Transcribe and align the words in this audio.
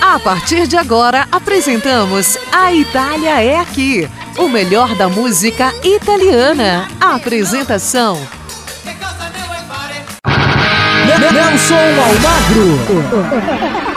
A 0.00 0.18
partir 0.18 0.66
de 0.66 0.76
agora, 0.76 1.26
apresentamos 1.32 2.38
A 2.52 2.72
Itália 2.72 3.42
é 3.42 3.58
Aqui. 3.58 4.08
O 4.38 4.48
melhor 4.48 4.94
da 4.94 5.08
música 5.08 5.72
italiana. 5.82 6.88
A 7.00 7.14
apresentação. 7.14 8.20
Nelson 11.32 11.74
Almagro. 11.74 13.93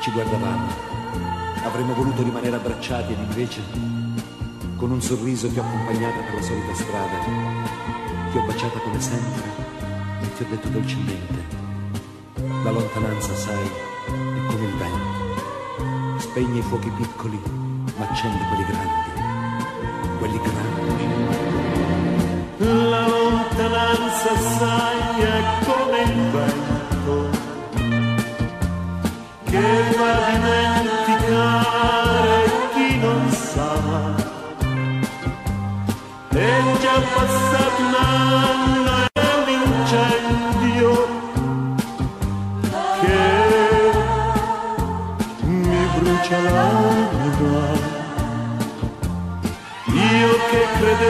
Ci 0.00 0.12
guardavamo, 0.12 0.68
avremmo 1.64 1.92
voluto 1.94 2.22
rimanere 2.22 2.54
abbracciati 2.54 3.14
ed 3.14 3.18
invece 3.18 3.89
con 4.80 4.90
un 4.92 5.02
sorriso 5.02 5.46
ti 5.46 5.58
ho 5.58 5.62
accompagnata 5.62 6.20
per 6.22 6.34
la 6.36 6.42
solita 6.42 6.74
strada, 6.74 7.18
ti 8.30 8.38
ho 8.38 8.42
baciata 8.46 8.78
come 8.78 8.98
sempre 8.98 9.42
e 10.22 10.34
ti 10.34 10.42
ho 10.42 10.46
detto 10.48 10.68
dolcemente, 10.68 11.44
la 12.64 12.70
lontananza, 12.70 13.34
sai, 13.34 13.66
è 14.06 14.46
come 14.48 14.64
il 14.64 14.74
vento, 14.78 16.18
spegne 16.18 16.60
i 16.60 16.62
fuochi 16.62 16.88
piccoli, 16.96 17.38
ma 17.98 18.08
accende 18.08 18.42
quelli 18.48 18.64
grandi, 18.64 19.10
quelli 20.18 20.40
grandi. 20.40 21.04
La 22.88 23.06
lontananza, 23.06 24.34
sai, 24.38 25.20
è 25.20 25.42
come 25.66 26.02
il 26.04 26.30
vento, 26.30 27.38
che 29.44 29.89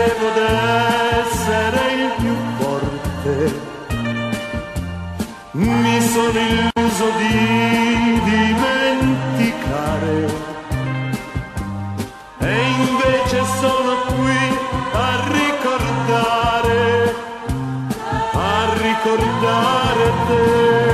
credevo 0.00 0.28
d'essere 0.31 1.93
il 1.93 2.11
più 2.16 2.34
forte, 2.59 3.33
mi 5.53 6.00
sono 6.00 6.38
illuso 6.38 7.11
di 7.19 8.21
dimenticare. 8.25 9.69
E 12.39 12.60
invece 12.78 13.44
sono 13.60 13.93
qui 14.16 14.43
a 14.93 15.21
ricordare, 15.33 17.15
a 18.33 18.72
ricordare 18.78 20.05
te. 20.27 20.90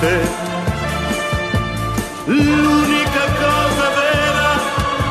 Inutilmente 0.00 0.48
l'unica 2.24 3.24
cosa 3.38 3.88
vera 3.90 4.50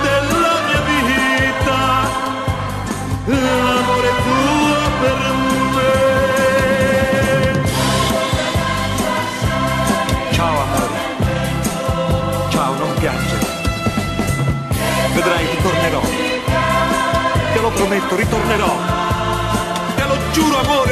della 0.01 0.55
mia 0.67 0.81
vita, 0.81 1.79
l'amore 3.25 4.11
tuo 4.23 4.77
per 4.99 5.19
me. 5.75 5.93
Ciao 10.31 10.55
amore. 10.61 10.97
Ciao, 12.49 12.73
non 12.75 12.93
piangere. 12.99 13.47
Vedrai, 15.13 15.45
ritornerò. 15.55 16.01
Te 17.53 17.59
lo 17.59 17.69
prometto, 17.69 18.15
ritornerò. 18.15 18.77
Te 19.95 20.05
lo 20.05 20.17
giuro, 20.31 20.59
amore, 20.59 20.88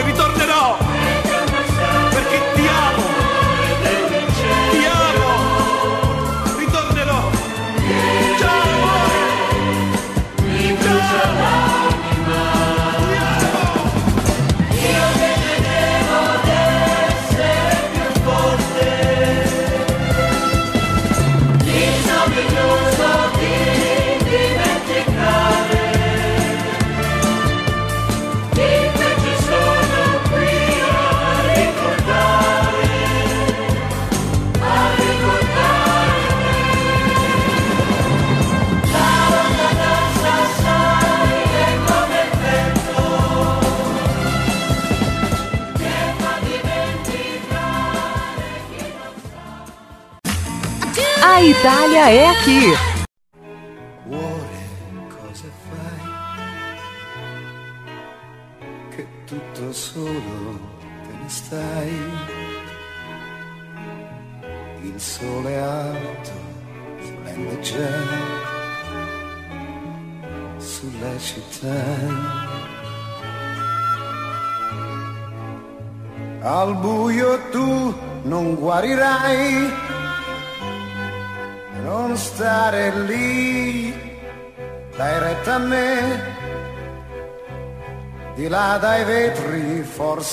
Itália 51.59 52.11
é 52.11 52.29
aqui. 52.29 52.86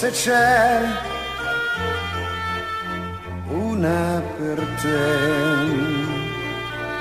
Forse 0.04 0.10
c'è 0.10 0.80
una 3.48 4.22
per 4.36 4.66
te, 4.82 5.04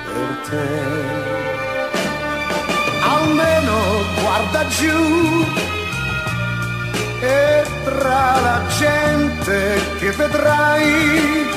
per 0.05 0.49
te. 0.49 0.67
Almeno 3.01 3.75
guarda 4.21 4.67
giù 4.67 5.45
e 7.21 7.63
tra 7.83 8.39
la 8.39 8.61
gente 8.77 9.79
che 9.99 10.11
vedrai 10.11 11.47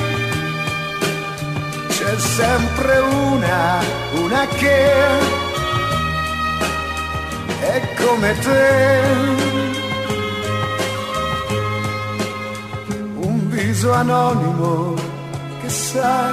c'è 1.87 2.17
sempre 2.17 2.97
una, 2.99 3.79
una 4.13 4.47
che 4.47 4.91
è 7.59 7.95
come 7.95 8.39
te. 8.39 9.76
Viso 13.67 13.91
anonimo 13.91 14.93
che 15.59 15.67
sa 15.67 16.31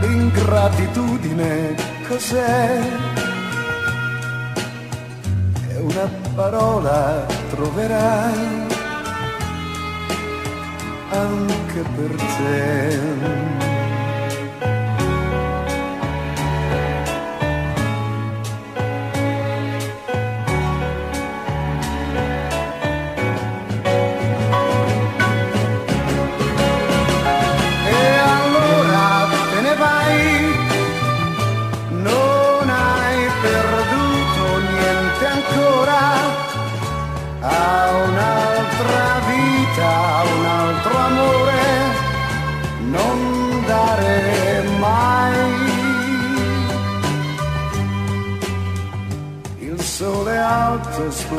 l'ingratitudine 0.00 1.76
cos'è. 2.08 2.80
È 5.68 5.76
una 5.76 6.10
parola 6.34 7.24
troverai 7.50 8.66
anche 11.10 11.82
per 11.94 12.14
te. 12.16 13.69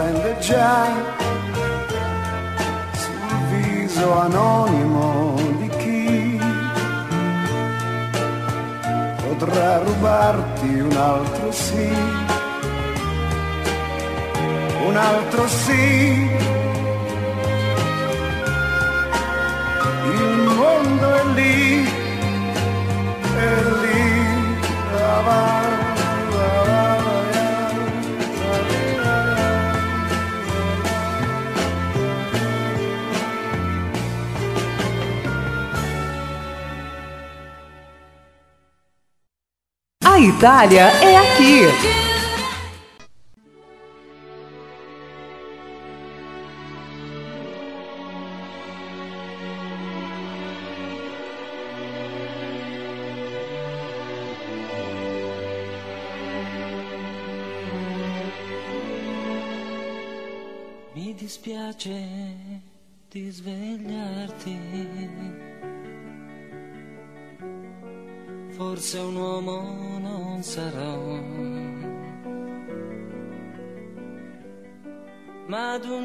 Splende 0.02 0.38
già 0.40 0.88
sul 2.94 3.38
viso 3.52 4.20
anonimo 4.20 5.36
di 5.60 5.70
chi 5.78 6.40
potrà 9.22 9.78
rubarti 9.78 10.80
un 10.80 10.98
altro 10.98 11.52
sì, 11.52 11.90
un 14.88 14.98
altro 14.98 15.48
sì. 15.48 16.30
Il 20.04 20.38
mondo 20.58 21.14
è 21.14 21.24
lì, 21.36 21.86
è 23.36 23.62
lì, 23.82 24.60
la 24.94 25.22
Itália 40.22 40.84
é 41.02 41.18
aqui. 41.18 42.11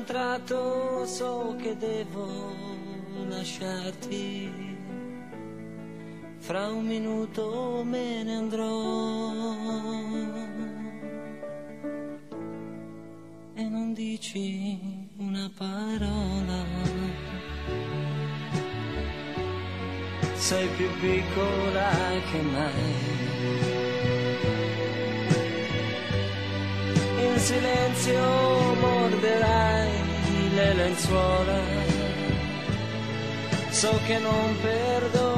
Tratto 0.06 1.04
so 1.04 1.56
che 1.60 1.76
devo 1.76 2.54
lasciarti. 3.28 4.50
Fra 6.38 6.68
un 6.68 6.86
minuto 6.86 7.82
me 7.84 8.22
ne 8.22 8.36
andrò. 8.36 9.64
e 13.56 13.62
non 13.68 13.94
dici 13.94 14.78
una 15.16 15.50
parola. 15.56 16.64
Sei 20.34 20.68
più 20.76 20.88
piccola 21.00 21.90
che 22.30 22.40
mai. 22.42 23.34
In 27.28 27.38
silenzio 27.38 28.20
morderai 28.74 29.55
le 30.56 30.72
lenzuola. 30.74 31.58
So 33.70 34.00
che 34.06 34.18
non 34.18 34.56
perdonerai. 34.62 35.35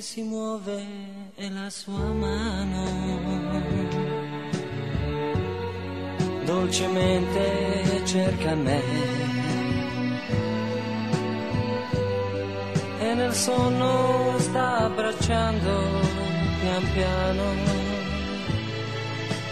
Si 0.00 0.22
muove 0.22 0.86
e 1.34 1.50
la 1.50 1.70
sua 1.70 2.12
mano 2.12 2.84
dolcemente 6.44 8.02
cerca 8.04 8.54
me 8.54 8.82
e 12.98 13.14
nel 13.14 13.32
sonno 13.32 14.34
sta 14.38 14.78
abbracciando 14.84 16.26
pian 16.60 16.92
piano 16.92 17.88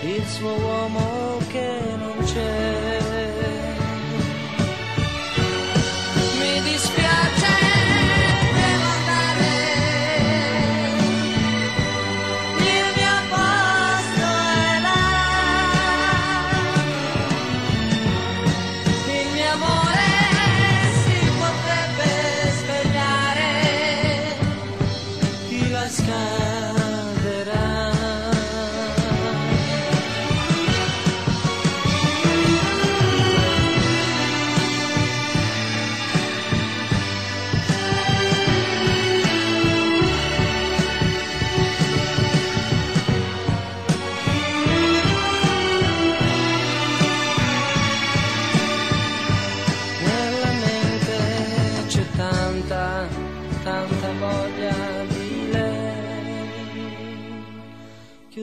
il 0.03 0.25
suo 0.27 0.53
uomo 0.53 1.39
che 1.49 1.81
non 1.97 2.19
c'è. 2.25 2.86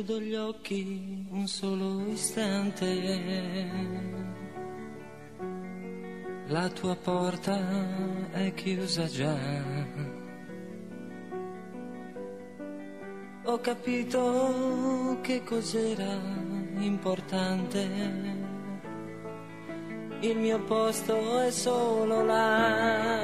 Chiudo 0.04 0.20
gli 0.20 0.36
occhi 0.36 1.26
un 1.30 1.48
solo 1.48 2.06
istante. 2.08 3.72
La 6.48 6.68
tua 6.68 6.94
porta 6.98 7.58
è 8.32 8.54
chiusa 8.54 9.06
già. 9.06 9.34
Ho 13.46 13.60
capito 13.60 15.20
che 15.22 15.42
cos'era 15.42 16.20
importante 16.80 17.80
il 20.20 20.38
mio 20.38 20.60
posto 20.66 21.40
è 21.40 21.50
solo 21.50 22.26
là. 22.26 23.22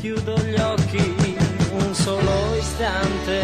Chiudo 0.00 0.36
gli 0.38 0.58
occhi 0.58 1.36
un 1.70 1.94
solo 1.94 2.47
istante, 2.78 3.42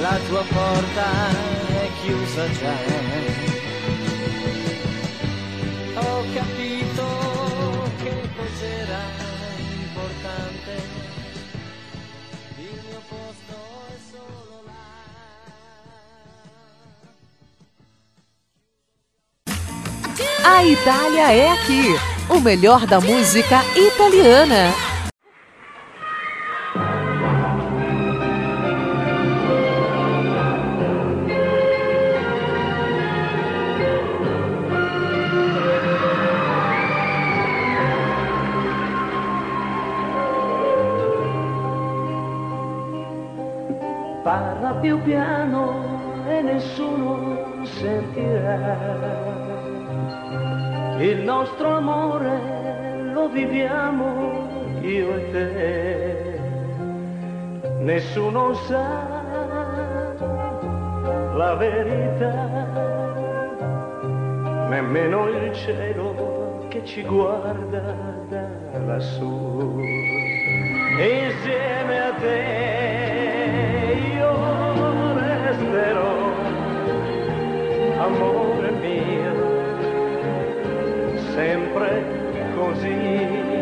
la 0.00 0.18
tua 0.28 0.42
porta 0.48 1.28
è 1.68 1.90
chiusa 2.02 2.50
già. 2.52 2.74
Ho 5.94 6.24
capito 6.32 7.90
che 8.02 8.30
cos'era 8.36 9.00
importante, 9.84 10.82
il 12.56 12.80
mio 12.88 13.02
posto 13.08 13.54
è 13.88 13.98
solo 14.10 14.62
là. 14.64 14.80
A 20.44 20.64
Itália 20.64 21.32
é 21.32 21.48
aqui. 21.50 21.98
O 22.28 22.40
melhor 22.40 22.86
da 22.86 23.00
música 23.00 23.62
italiana. 23.76 24.91
Nessuno 58.02 58.52
sa 58.66 58.98
la 61.36 61.54
verità, 61.54 62.34
nemmeno 64.68 65.28
il 65.28 65.52
cielo 65.54 66.66
che 66.68 66.84
ci 66.84 67.02
guarda 67.04 67.94
da 68.28 68.78
lassù. 68.86 69.78
Insieme 70.98 72.00
a 72.00 72.12
te 72.20 72.38
io 74.14 74.32
resterò, 75.14 76.16
amore 77.98 78.70
mio, 78.82 79.34
sempre 81.34 82.04
così. 82.56 83.60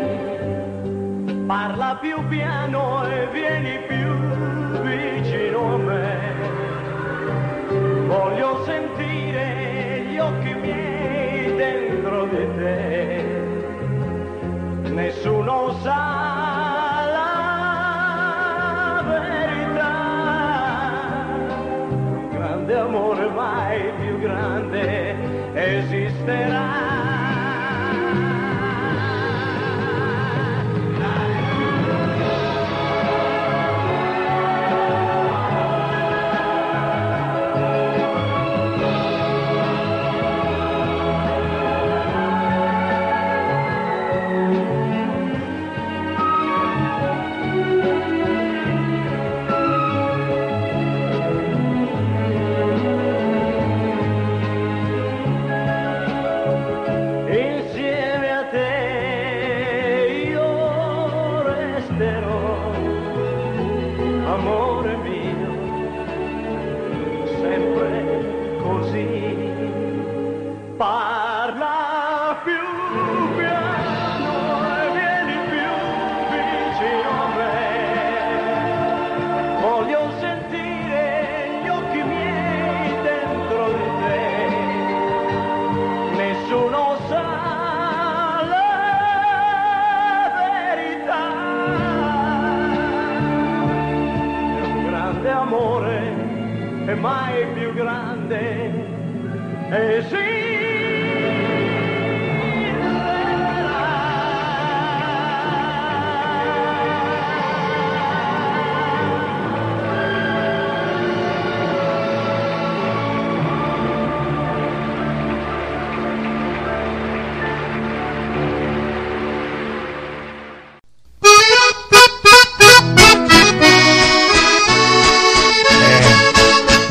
Parla 1.45 1.97
più 2.01 2.27
piano 2.29 3.05
e 3.07 3.27
vieni 3.33 3.80
Voglio 8.11 8.50
sentire 8.50 8.50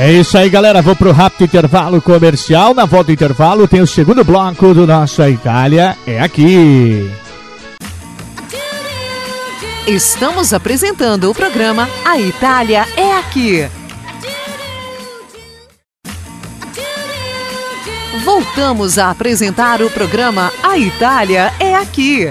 É 0.03 0.11
isso 0.11 0.39
aí, 0.39 0.49
galera. 0.49 0.81
Vou 0.81 0.97
pro 0.97 1.13
rápido 1.13 1.45
intervalo 1.45 2.01
comercial. 2.01 2.73
Na 2.73 2.87
volta 2.87 3.09
do 3.09 3.13
intervalo 3.13 3.69
tem 3.69 3.83
o 3.83 3.87
segundo 3.87 4.25
bloco 4.25 4.73
do 4.73 4.87
nosso 4.87 5.21
A 5.21 5.29
Itália 5.29 5.95
é 6.07 6.19
aqui. 6.19 7.11
Estamos 9.87 10.55
apresentando 10.55 11.31
o 11.31 11.35
programa 11.35 11.87
A 12.03 12.19
Itália 12.19 12.87
é 12.97 13.13
aqui. 13.19 13.69
Voltamos 18.25 18.97
a 18.97 19.11
apresentar 19.11 19.83
o 19.83 19.91
programa 19.91 20.51
A 20.63 20.79
Itália 20.79 21.53
é 21.61 21.75
aqui. 21.75 22.31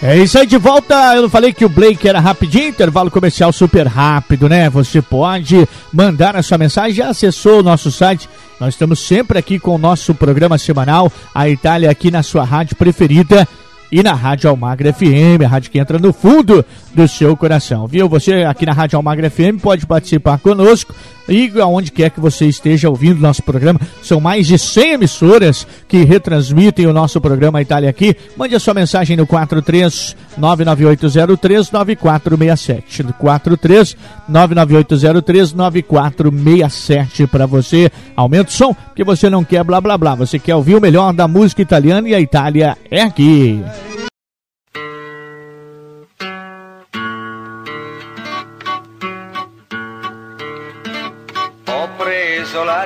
É 0.00 0.16
isso 0.16 0.38
aí, 0.38 0.46
de 0.46 0.56
volta. 0.56 0.94
Eu 1.16 1.22
não 1.22 1.28
falei 1.28 1.52
que 1.52 1.64
o 1.64 1.68
Blake 1.68 2.08
era 2.08 2.20
rapidinho, 2.20 2.68
intervalo 2.68 3.10
comercial 3.10 3.52
super 3.52 3.86
rápido, 3.86 4.48
né? 4.48 4.70
Você 4.70 5.02
pode 5.02 5.68
mandar 5.92 6.36
a 6.36 6.42
sua 6.42 6.56
mensagem, 6.56 6.94
já 6.94 7.08
acessou 7.08 7.60
o 7.60 7.62
nosso 7.64 7.90
site. 7.90 8.28
Nós 8.60 8.74
estamos 8.74 9.00
sempre 9.00 9.38
aqui 9.38 9.58
com 9.58 9.74
o 9.74 9.78
nosso 9.78 10.14
programa 10.14 10.56
semanal, 10.56 11.12
a 11.34 11.48
Itália 11.48 11.90
aqui 11.90 12.12
na 12.12 12.22
sua 12.22 12.44
rádio 12.44 12.76
preferida 12.76 13.46
e 13.90 14.02
na 14.02 14.12
Rádio 14.12 14.50
Almagra 14.50 14.92
FM, 14.92 15.42
a 15.44 15.48
rádio 15.48 15.70
que 15.70 15.78
entra 15.78 15.98
no 15.98 16.12
fundo 16.12 16.64
do 16.94 17.08
seu 17.08 17.36
coração, 17.36 17.86
viu? 17.86 18.08
Você 18.08 18.44
aqui 18.44 18.66
na 18.66 18.72
Rádio 18.72 18.96
Almagra 18.96 19.30
FM 19.30 19.60
pode 19.62 19.86
participar 19.86 20.38
conosco 20.38 20.94
e 21.28 21.52
aonde 21.60 21.92
quer 21.92 22.10
que 22.10 22.20
você 22.20 22.46
esteja 22.46 22.88
ouvindo 22.88 23.20
nosso 23.20 23.42
programa. 23.42 23.80
São 24.02 24.20
mais 24.20 24.46
de 24.46 24.58
100 24.58 24.92
emissoras 24.92 25.66
que 25.86 26.04
retransmitem 26.04 26.86
o 26.86 26.92
nosso 26.92 27.20
programa 27.20 27.60
Itália 27.60 27.90
aqui. 27.90 28.16
Mande 28.36 28.54
a 28.54 28.60
sua 28.60 28.74
mensagem 28.74 29.16
no 29.16 29.26
43 29.26 30.16
99803 30.36 31.70
9467. 31.70 33.04
43 33.18 33.96
99803 34.28 35.52
9467 35.52 37.26
para 37.26 37.46
você. 37.46 37.90
Aumenta 38.16 38.50
o 38.50 38.52
som, 38.52 38.74
porque 38.74 39.04
você 39.04 39.28
não 39.28 39.44
quer 39.44 39.62
blá 39.62 39.80
blá 39.80 39.98
blá. 39.98 40.14
Você 40.14 40.38
quer 40.38 40.54
ouvir 40.54 40.76
o 40.76 40.80
melhor 40.80 41.12
da 41.12 41.28
música 41.28 41.62
italiana 41.62 42.08
e 42.08 42.14
a 42.14 42.20
Itália 42.20 42.76
é 42.90 43.02
aqui. 43.02 43.62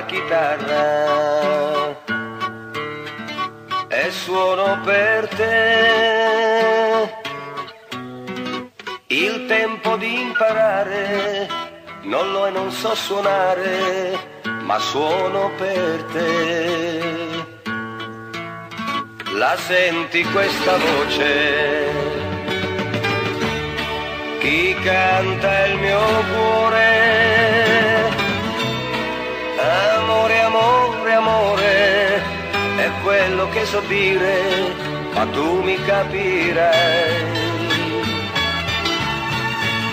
Chitarra 0.01 1.95
e 3.87 4.11
suono 4.11 4.79
per 4.83 5.27
te. 5.27 7.11
Il 9.07 9.45
tempo 9.45 9.95
di 9.97 10.21
imparare 10.21 11.47
non 12.03 12.31
lo 12.31 12.47
e 12.47 12.49
non 12.49 12.71
so 12.71 12.95
suonare, 12.95 14.41
ma 14.63 14.79
suono 14.79 15.51
per 15.57 16.03
te. 16.11 17.01
La 19.35 19.55
senti 19.57 20.23
questa 20.23 20.77
voce? 20.77 22.11
Chi 24.39 24.75
canta 24.83 25.65
il 25.67 25.77
mio 25.77 26.01
cuore? 26.33 27.72
Amore, 29.63 30.41
amore, 30.41 31.13
amore, 31.13 32.21
è 32.75 32.91
quello 33.01 33.47
che 33.49 33.65
so 33.65 33.79
dire, 33.87 34.41
ma 35.13 35.25
tu 35.27 35.61
mi 35.63 35.81
capirai. 35.85 37.41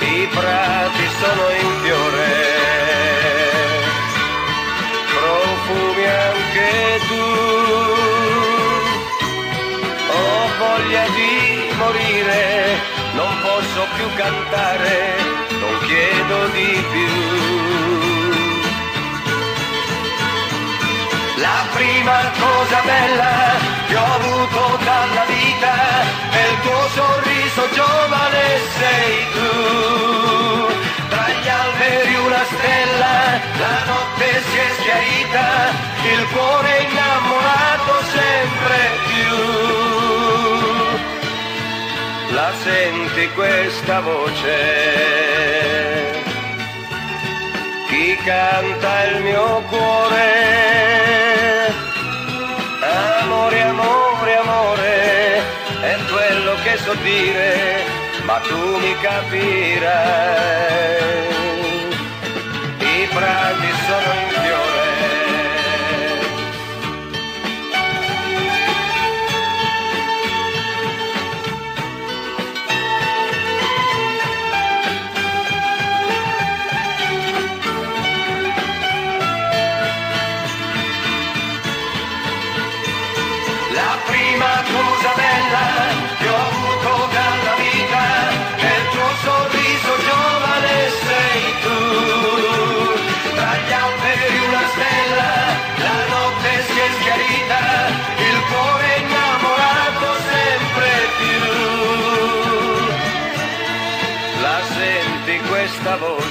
I 0.01 0.27
prati 0.27 1.07
sono 1.21 1.45
in 1.63 1.71
fiore, 1.83 2.33
profumi 5.15 6.05
anche 6.05 6.71
tu. 7.09 7.27
Ho 10.13 10.49
voglia 10.59 11.05
di 11.15 11.73
morire, 11.77 12.43
non 13.15 13.33
posso 13.41 13.87
più 13.97 14.07
cantare, 14.17 15.30
prima 22.01 22.33
cosa 22.39 22.81
bella 22.85 23.59
che 23.87 23.95
ho 23.95 24.05
avuto 24.05 24.79
dalla 24.85 25.25
vita 25.27 25.75
è 26.31 26.43
il 26.51 26.59
tuo 26.63 26.89
sorriso 26.95 27.69
giovane 27.75 28.45
sei 28.79 29.27
tu. 29.35 29.51
Tra 31.11 31.29
gli 31.29 31.49
alberi 31.49 32.15
una 32.15 32.45
stella, 32.45 33.41
la 33.65 33.85
notte 33.93 34.27
si 34.49 34.57
è 34.57 34.69
schiarita, 34.79 35.47
il 36.15 36.23
cuore 36.33 36.71
innamorato 36.89 37.95
sempre 38.17 38.79
più. 39.11 39.37
La 42.35 42.51
senti 42.63 43.29
questa 43.35 44.01
voce? 44.01 45.29
chi 47.89 48.17
canta 48.25 49.05
il 49.11 49.23
mio 49.23 49.63
cuore. 49.69 51.60
Amore, 53.51 53.63
amore, 53.65 54.37
amore, 54.37 55.43
è 55.81 55.97
quello 56.09 56.55
che 56.63 56.77
so 56.85 56.95
dire, 57.03 57.83
ma 58.23 58.39
tu 58.47 58.79
mi 58.79 58.95
capirai. 59.01 59.89
I 62.79 63.09
prati 63.13 63.69
sono 63.87 64.13
in 64.21 64.30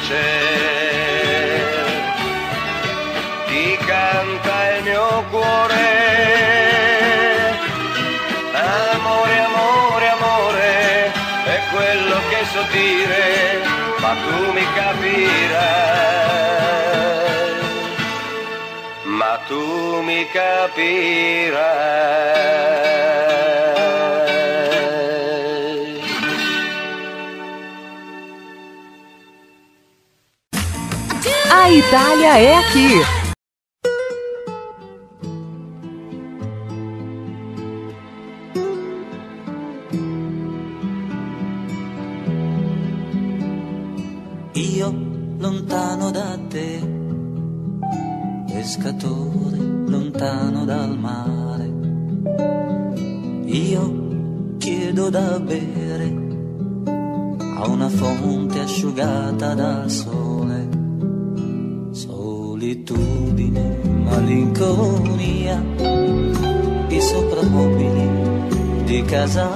voce? 0.10 0.26
Chi 3.48 3.78
canta 3.86 4.76
il 4.76 4.84
mio 4.84 5.24
cuore? 5.30 5.88
Amore, 8.54 9.40
amore, 9.40 10.08
amore, 10.10 11.12
è 11.46 11.60
quello 11.72 12.18
che 12.30 12.46
so 12.52 12.64
dire, 12.72 13.62
ma 14.00 14.14
tu 14.26 14.52
mi 14.52 14.66
capirai. 14.76 15.48
Ma 19.04 19.40
tu 19.48 20.02
mi 20.02 20.28
capirai. 20.32 22.00
Itália 31.72 32.40
é 32.40 32.58
aqui. 32.58 33.19
Casa 69.30 69.48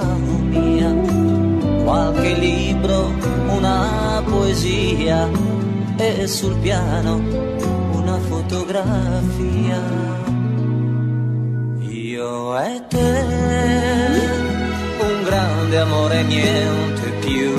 mia, 0.50 0.94
qualche 1.84 2.34
libro, 2.36 3.12
una 3.50 4.22
poesia 4.24 5.28
e 5.98 6.28
sul 6.28 6.56
piano 6.58 7.22
una 7.92 8.20
fotografia. 8.30 9.82
Io 11.90 12.60
e 12.60 12.84
te, 12.88 13.14
un 15.00 15.24
grande 15.24 15.80
amore, 15.80 16.22
niente 16.24 17.10
più. 17.22 17.52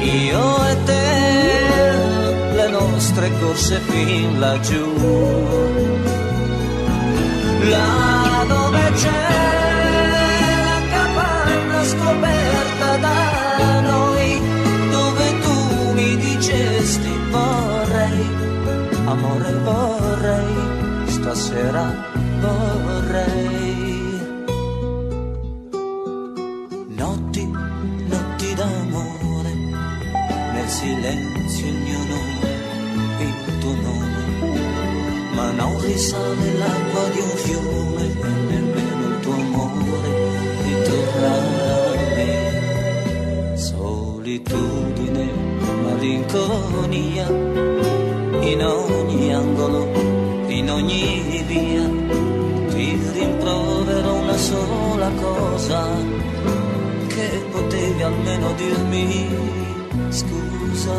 Io 0.00 0.68
e 0.70 0.76
te, 0.86 2.54
le 2.54 2.68
nostre 2.68 3.30
corse 3.40 3.78
fin 3.88 4.40
laggiù. 4.40 4.90
La 7.70 8.11
amore 19.12 19.52
vorrei, 19.64 21.06
stasera 21.06 21.84
vorrei. 22.40 24.20
Notti, 26.88 27.44
notti 28.12 28.54
d'amore, 28.54 29.52
nel 30.52 30.68
silenzio 30.68 31.66
il 31.66 31.78
mio 31.86 31.98
nome, 32.12 32.50
il 33.20 33.58
tuo 33.58 33.74
nome 33.74 34.20
ma 35.34 35.50
non 35.52 35.80
risale 35.80 36.52
l'acqua 36.58 37.08
di 37.08 37.20
un 37.20 37.36
fiume 37.44 38.11
Solitudine, 44.22 45.32
malinconia, 45.82 47.26
in 47.26 48.64
ogni 48.64 49.34
angolo, 49.34 49.90
in 50.46 50.70
ogni 50.70 51.42
via, 51.44 51.82
ti 52.68 53.00
rimprovero 53.14 54.14
una 54.14 54.36
sola 54.36 55.10
cosa, 55.20 55.88
che 57.08 57.44
potevi 57.50 58.02
almeno 58.04 58.52
dirmi 58.52 59.26
scusa. 60.10 60.94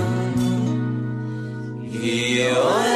Io 1.91 2.92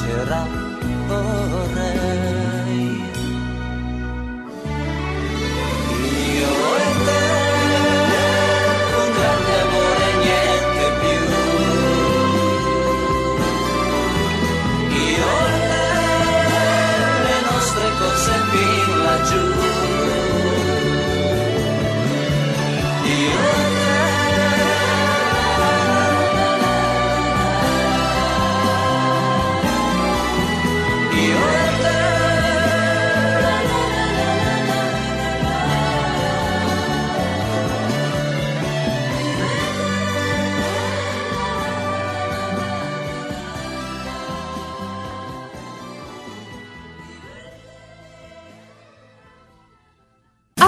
vorrei, 0.00 0.63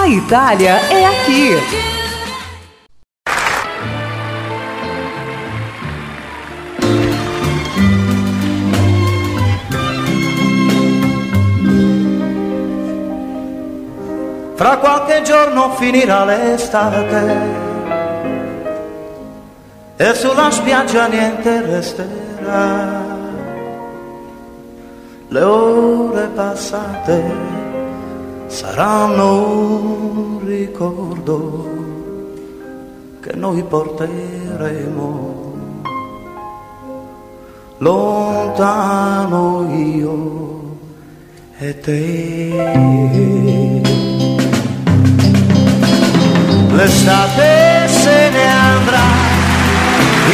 A 0.07 0.09
Itália 0.09 0.79
é 0.89 1.05
aqui. 1.05 1.51
Fra 14.55 14.77
qualche 14.77 15.23
giorno 15.23 15.75
finirà 15.75 16.23
l'estate 16.23 17.35
e 19.97 20.13
sulla 20.13 20.49
spiaggia 20.51 21.07
niente 21.07 21.61
resterà. 21.63 23.03
Le 25.27 25.41
ore 25.41 26.27
passate 26.27 27.56
saranno 28.57 29.45
un 29.45 30.41
ricordo 30.43 31.37
che 33.21 33.35
noi 33.35 33.61
porteremo 33.61 35.35
lontano 37.77 39.71
io 39.75 40.79
e 41.59 41.79
te. 41.81 42.49
L'estate 46.71 47.87
se 47.87 48.29
ne 48.31 48.47
andrà 48.73 49.05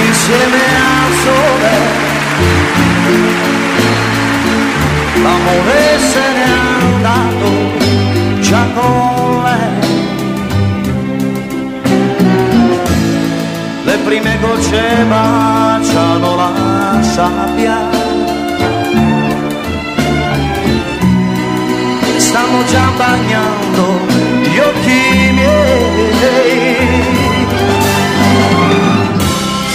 insieme 0.07 0.61
al 0.95 1.11
sole, 1.25 1.73
l'amore 5.21 5.99
se 5.99 6.23
n'è 6.31 6.45
andato 6.45 7.45
già 7.45 7.62
con 8.73 9.43
lei. 9.43 9.91
Le 13.83 13.97
prime 14.05 14.37
gocce 14.39 15.05
baciano 15.07 16.35
la 16.35 17.01
sabbia, 17.01 17.77
stanno 22.17 22.63
già 22.71 22.85
bagnando 22.97 23.85
gli 24.41 24.57
occhi 24.57 25.31
miei. 25.33 26.71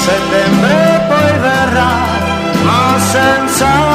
Settembre 0.05 1.07
poi 1.09 1.39
verrà, 1.39 1.93
ma 2.65 2.99
senza 2.99 3.88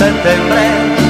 Settembre 0.00 1.09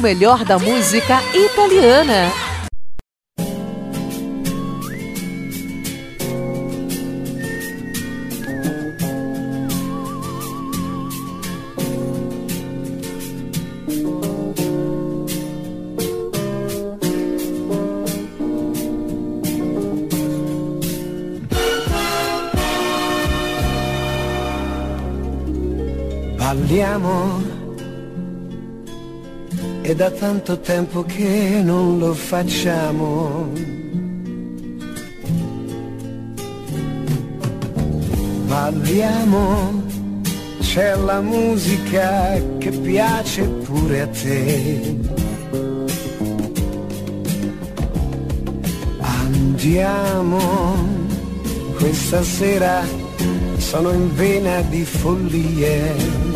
melhor 0.00 0.44
da 0.44 0.58
música 0.58 1.20
italiana. 1.34 2.49
Tanto 30.30 30.60
tempo 30.60 31.02
che 31.02 31.60
non 31.60 31.98
lo 31.98 32.14
facciamo. 32.14 33.50
Parliamo, 38.46 39.82
c'è 40.60 40.94
la 40.94 41.20
musica 41.20 42.40
che 42.58 42.70
piace 42.70 43.42
pure 43.42 44.02
a 44.02 44.06
te. 44.06 44.96
Andiamo, 49.00 50.30
questa 51.76 52.22
sera 52.22 52.84
sono 53.56 53.90
in 53.90 54.14
vena 54.14 54.60
di 54.60 54.84
follie. 54.84 56.29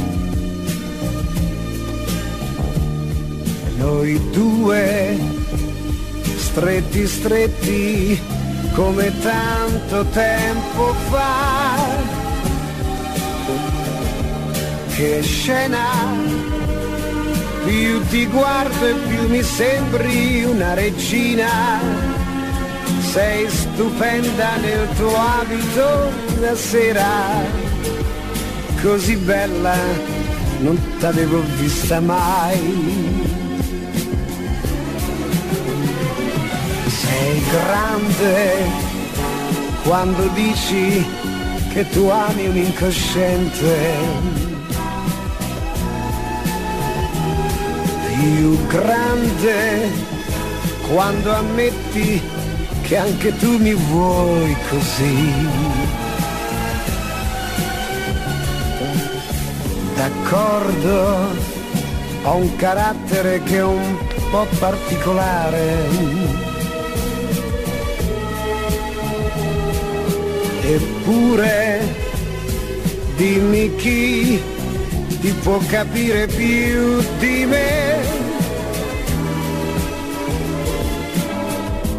Noi 3.85 4.19
due, 4.31 5.15
stretti 6.37 7.07
stretti, 7.07 8.19
come 8.73 9.13
tanto 9.21 10.07
tempo 10.07 10.95
fa. 11.11 11.77
Che 14.97 15.21
scena, 15.21 16.17
più 17.67 18.03
ti 18.07 18.27
guardo 18.29 18.87
e 18.87 18.95
più 19.07 19.29
mi 19.29 19.43
sembri 19.43 20.45
una 20.45 20.73
regina 20.73 21.79
sei 23.13 23.51
stupenda 23.51 24.57
nel 24.57 24.89
tuo 24.97 25.15
abito 25.15 26.11
da 26.41 26.57
sera, 26.57 27.43
così 28.81 29.15
bella 29.17 29.77
non 30.61 30.81
t'avevo 30.99 31.43
vista 31.59 32.01
mai. 32.01 33.44
Sei 37.25 37.43
grande 37.49 38.55
quando 39.83 40.29
dici 40.35 41.07
che 41.73 41.89
tu 41.89 42.07
ami 42.09 42.49
un 42.49 42.57
incosciente. 42.59 43.95
Più 48.13 48.67
grande 48.67 49.89
quando 50.93 51.33
ammetti 51.33 52.21
che 52.83 52.97
anche 52.99 53.35
tu 53.39 53.57
mi 53.57 53.73
vuoi 53.73 54.55
così. 54.69 55.49
D'accordo, 59.97 61.29
ho 62.25 62.37
un 62.37 62.57
carattere 62.57 63.43
che 63.45 63.57
è 63.57 63.65
un 63.65 63.97
po' 64.31 64.47
particolare. 64.59 66.54
Eppure, 70.67 71.81
dimmi 73.17 73.75
chi 73.77 74.43
ti 75.21 75.31
può 75.43 75.59
capire 75.69 76.27
più 76.27 77.03
di 77.19 77.45
me. 77.45 78.23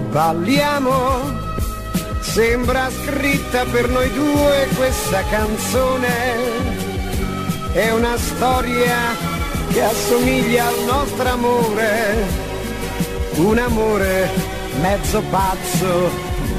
Balliamo, 0.09 0.97
sembra 2.21 2.89
scritta 2.89 3.65
per 3.65 3.87
noi 3.87 4.11
due 4.13 4.67
questa 4.75 5.23
canzone, 5.29 6.09
è 7.71 7.91
una 7.91 8.17
storia 8.17 8.97
che 9.71 9.83
assomiglia 9.83 10.65
al 10.65 10.83
nostro 10.85 11.29
amore, 11.29 12.25
un 13.35 13.59
amore 13.59 14.29
mezzo 14.81 15.21
pazzo 15.29 16.09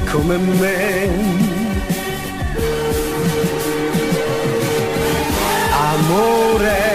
come 0.08 0.36
me. 0.36 1.55
Amore. 6.08 6.94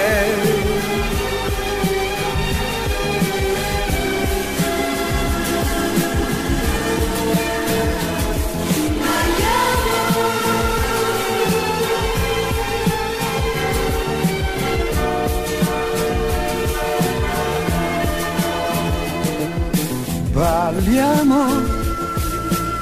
Parliamo, 20.34 21.46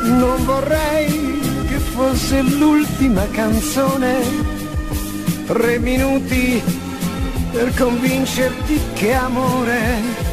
non 0.03 0.45
vorrei 0.45 1.39
che 1.67 1.79
fosse 1.79 2.41
l'ultima 2.41 3.25
canzone, 3.31 4.48
tre 5.49 5.79
minuti 5.79 6.61
per 7.51 7.73
convincerti 7.75 8.79
che 8.93 9.13
amore. 9.13 10.28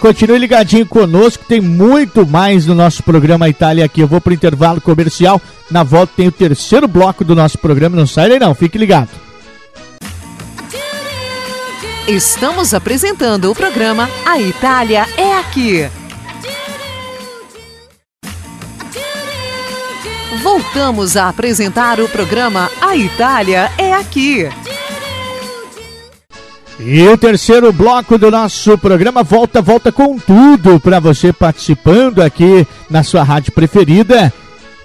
Continue 0.00 0.38
ligadinho 0.38 0.86
conosco, 0.86 1.44
tem 1.46 1.60
muito 1.60 2.26
mais 2.26 2.66
no 2.66 2.74
nosso 2.74 3.02
programa 3.02 3.48
Itália 3.48 3.84
aqui. 3.84 4.00
Eu 4.00 4.08
vou 4.08 4.20
pro 4.20 4.32
intervalo 4.32 4.80
comercial, 4.80 5.40
na 5.70 5.82
volta 5.82 6.14
tem 6.16 6.26
o 6.26 6.32
terceiro 6.32 6.88
bloco 6.88 7.22
do 7.22 7.36
nosso 7.36 7.58
programa, 7.58 7.96
não 7.96 8.06
sai 8.06 8.28
daí 8.28 8.38
não, 8.38 8.54
fique 8.54 8.78
ligado. 8.78 9.10
Estamos 12.08 12.74
apresentando 12.74 13.50
o 13.50 13.54
programa 13.54 14.10
A 14.24 14.40
Itália 14.40 15.06
é 15.16 15.34
Aqui. 15.38 15.88
Voltamos 20.42 21.16
a 21.16 21.28
apresentar 21.28 22.00
o 22.00 22.08
programa 22.08 22.70
A 22.80 22.96
Itália 22.96 23.70
é 23.76 23.92
Aqui. 23.92 24.48
E 26.82 27.06
o 27.06 27.16
terceiro 27.16 27.72
bloco 27.74 28.16
do 28.16 28.30
nosso 28.30 28.78
programa 28.78 29.22
volta, 29.22 29.60
volta 29.60 29.92
com 29.92 30.18
tudo 30.18 30.80
para 30.80 30.98
você 30.98 31.30
participando 31.30 32.22
aqui 32.22 32.66
na 32.88 33.02
sua 33.02 33.22
rádio 33.22 33.52
preferida 33.52 34.32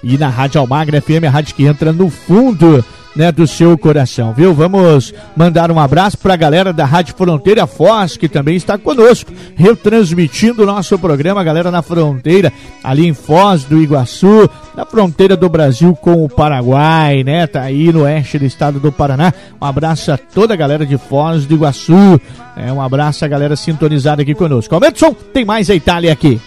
e 0.02 0.18
na 0.18 0.28
Rádio 0.28 0.60
Almagra 0.60 1.00
FM, 1.00 1.24
a 1.26 1.30
rádio 1.30 1.54
que 1.54 1.64
entra 1.64 1.94
no 1.94 2.10
fundo 2.10 2.84
né, 3.16 3.32
do 3.32 3.46
seu 3.46 3.76
coração, 3.78 4.32
viu? 4.32 4.54
Vamos 4.54 5.12
mandar 5.34 5.70
um 5.70 5.80
abraço 5.80 6.18
para 6.18 6.34
a 6.34 6.36
galera 6.36 6.72
da 6.72 6.84
Rádio 6.84 7.14
Fronteira 7.16 7.66
Foz, 7.66 8.16
que 8.16 8.28
também 8.28 8.54
está 8.54 8.76
conosco, 8.76 9.32
retransmitindo 9.56 10.62
o 10.62 10.66
nosso 10.66 10.98
programa, 10.98 11.42
galera 11.42 11.70
na 11.70 11.82
fronteira, 11.82 12.52
ali 12.84 13.06
em 13.06 13.14
Foz 13.14 13.64
do 13.64 13.80
Iguaçu, 13.80 14.48
na 14.76 14.84
fronteira 14.84 15.36
do 15.36 15.48
Brasil 15.48 15.96
com 15.96 16.22
o 16.24 16.28
Paraguai, 16.28 17.24
né? 17.24 17.46
Tá 17.46 17.62
aí 17.62 17.92
no 17.92 18.02
oeste 18.02 18.38
do 18.38 18.44
estado 18.44 18.78
do 18.78 18.92
Paraná. 18.92 19.32
Um 19.60 19.64
abraço 19.64 20.12
a 20.12 20.18
toda 20.18 20.52
a 20.52 20.56
galera 20.56 20.84
de 20.84 20.98
Foz 20.98 21.46
do 21.46 21.54
Iguaçu, 21.54 22.20
é 22.56 22.66
né? 22.66 22.72
um 22.72 22.82
abraço 22.82 23.24
a 23.24 23.28
galera 23.28 23.56
sintonizada 23.56 24.22
aqui 24.22 24.34
conosco. 24.34 24.74
Alberto 24.74 25.16
tem 25.32 25.44
mais 25.44 25.70
a 25.70 25.74
Itália 25.74 26.12
aqui. 26.12 26.40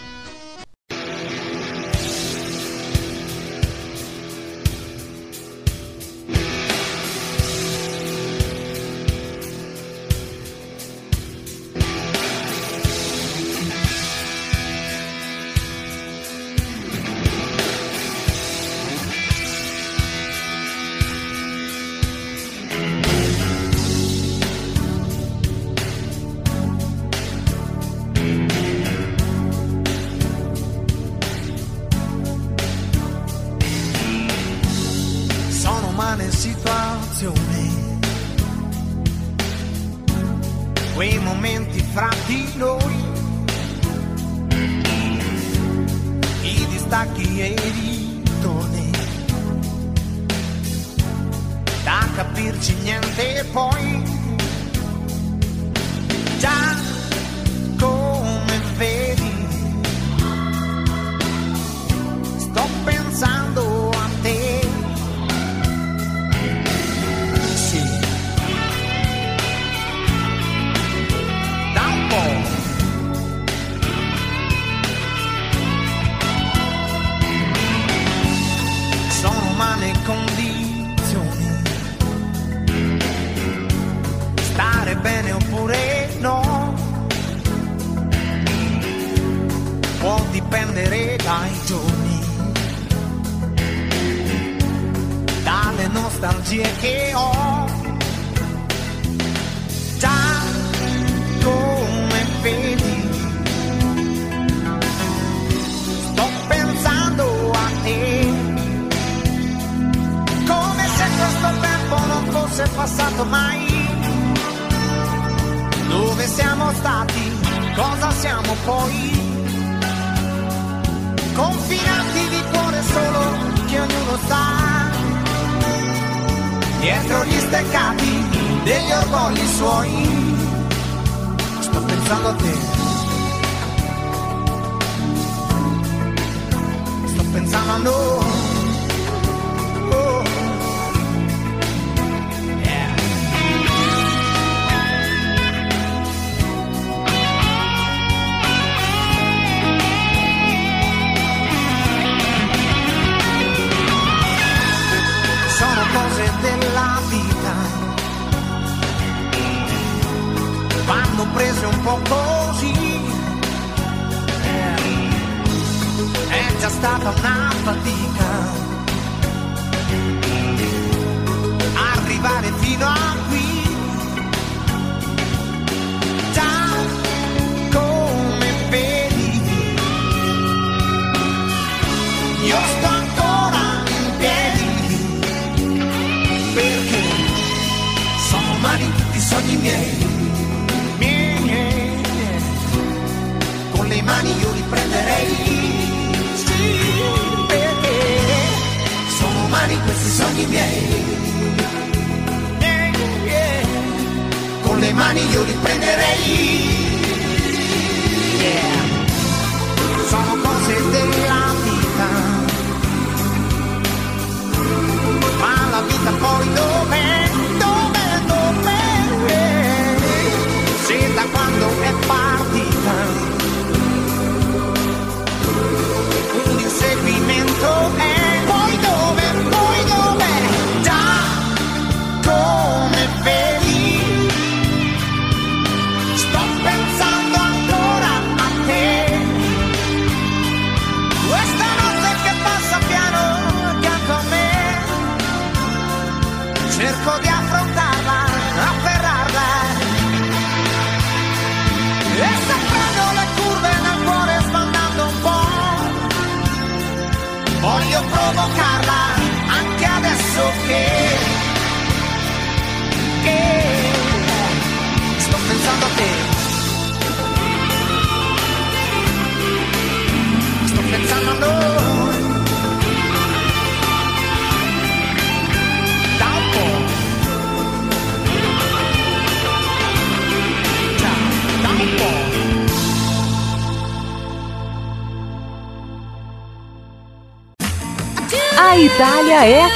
I 137.70 137.78
know. 137.84 138.49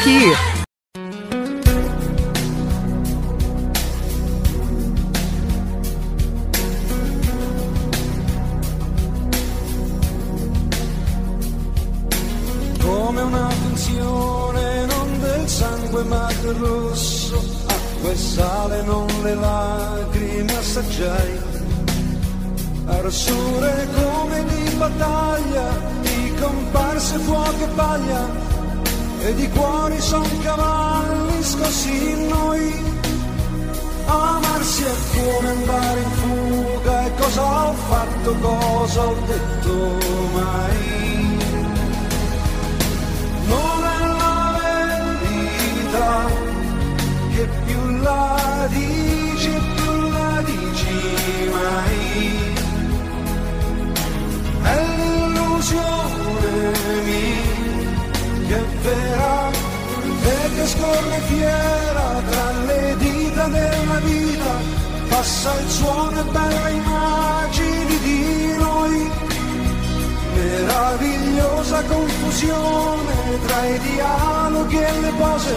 Aqui. 0.04 0.43
Andare 35.54 36.00
in 36.00 36.12
fuga 36.22 37.06
e 37.06 37.14
cosa 37.16 37.42
ho 37.42 37.74
fatto 37.74 38.36
cosa 38.42 39.02
ho 39.08 39.16
detto 39.28 39.74
mai. 40.34 41.38
Non 43.52 43.80
è 43.96 44.00
la 44.22 44.60
verità 44.62 46.12
che 47.34 47.48
più 47.66 47.82
la 48.02 48.68
dici 48.70 49.52
più 49.76 49.92
la 50.18 50.42
dici 50.52 50.98
mai. 51.56 52.12
È 54.64 54.78
l'illusione 54.98 56.52
mia 57.06 57.44
che 58.48 58.56
è 58.56 58.66
vera 58.82 59.50
e 60.26 60.56
che 60.56 60.66
scorre 60.68 61.20
fiera 61.28 62.22
tra 62.30 62.52
le 62.66 62.96
dita 62.98 63.48
della 63.48 64.00
vita 64.00 64.83
passa 65.14 65.54
il 65.60 65.70
suono 65.70 66.20
e 66.20 66.24
belle 66.24 66.72
immagini 66.72 67.98
di 68.00 68.56
noi. 68.58 69.12
Meravigliosa 70.36 71.84
confusione 71.84 73.16
tra 73.46 73.66
i 73.66 73.80
dialoghi 73.80 74.78
e 74.78 75.00
le 75.02 75.12
pose 75.22 75.56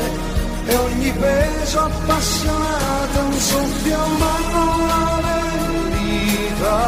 e 0.66 0.74
ogni 0.76 1.12
peso 1.12 1.78
appassionato 1.80 3.18
un 3.30 3.38
soffio 3.50 3.98
ma 4.20 4.34
non 4.52 4.78
la 4.92 5.20
verità 5.28 6.80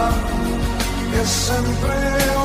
è 1.22 1.24
sempre 1.24 1.96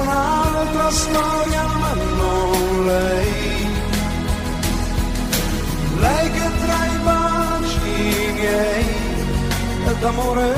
un'altra 0.01 0.89
storia 0.89 1.63
ma 1.81 1.93
non 1.93 2.85
lei. 2.85 3.31
Lei 5.99 6.31
che 6.31 6.47
tra 6.61 6.79
i 6.93 6.97
baci 7.03 8.33
miei 8.43 8.82
d'amore 10.03 10.53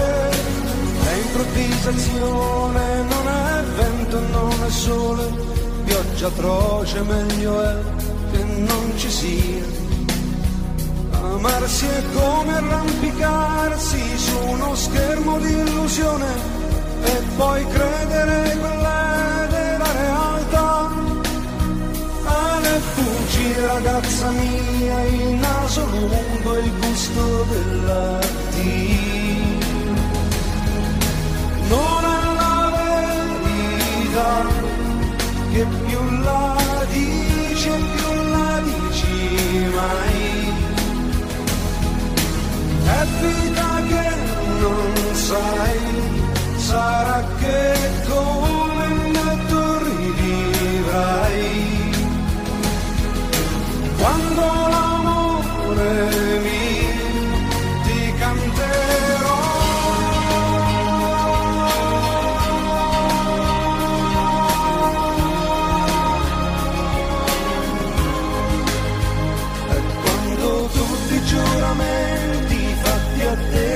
è 1.05 1.13
improvvisazione, 1.23 3.03
non 3.03 3.27
è 3.27 3.63
vento, 3.77 4.19
non 4.31 4.63
è 4.65 4.69
sole, 4.71 5.25
pioggia 5.83 6.27
atroce, 6.27 7.01
meglio 7.03 7.61
è 7.61 7.75
che 8.31 8.43
non 8.43 8.93
ci 8.97 9.09
sia. 9.09 9.63
Amarsi 11.11 11.85
è 11.85 12.01
come 12.15 12.55
arrampicarsi 12.55 14.17
su 14.17 14.37
uno 14.47 14.73
schermo 14.73 15.37
di 15.37 15.51
illusione 15.51 16.25
e 17.03 17.21
poi 17.37 17.67
credere 17.67 18.57
quella 18.57 19.47
della 19.47 19.91
realtà. 19.91 20.89
Ale 22.23 22.79
fuggi 22.95 23.53
ragazza 23.67 24.29
mia, 24.31 25.03
il 25.03 25.35
naso 25.35 25.85
lungo, 25.91 26.57
il 26.57 26.71
gusto 26.79 27.45
della 27.51 28.19
tea 28.55 29.14
verità 34.15 34.45
che 35.51 35.65
più 35.85 35.99
la 36.21 36.85
dici 36.91 37.67
e 37.67 37.79
più 37.95 38.11
la 38.33 38.61
dici 38.63 39.15
mai. 39.75 40.23
È 42.85 43.05
vita 43.19 43.71
che 43.89 44.05
non 44.61 44.93
sai 45.13 45.79
sarà 46.57 47.23
che 47.39 47.59
come 48.07 48.87
me 49.13 49.29
tu 49.49 49.63
rivivrai 49.83 51.43
quando 53.97 54.41
l'amore 54.41 54.84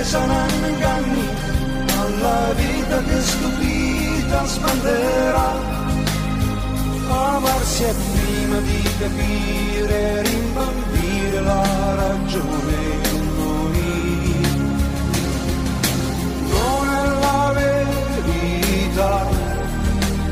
saranno 0.10 0.68
inganni, 0.68 1.28
alla 2.02 2.52
vita 2.56 2.98
che 3.04 3.22
stupita 3.22 4.44
sbanderà. 4.46 5.52
Amarsi 7.10 7.84
è 7.84 7.94
prima 8.14 8.58
di 8.70 8.82
capire, 8.98 10.24
rimbambire 10.24 11.42
la 11.42 11.64
ragione 12.04 12.76
in 13.12 13.24
noi. 13.38 14.42
Non 16.54 16.86
è 17.02 17.06
la 17.26 17.54
verità 17.62 19.28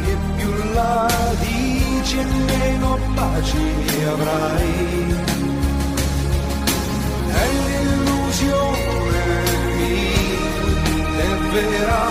che 0.05 0.17
più 0.37 0.51
la 0.73 1.07
dici 1.39 2.17
e 2.17 2.25
meno 2.25 2.97
pace 3.13 3.57
avrai 4.07 5.36
vera, 11.51 12.01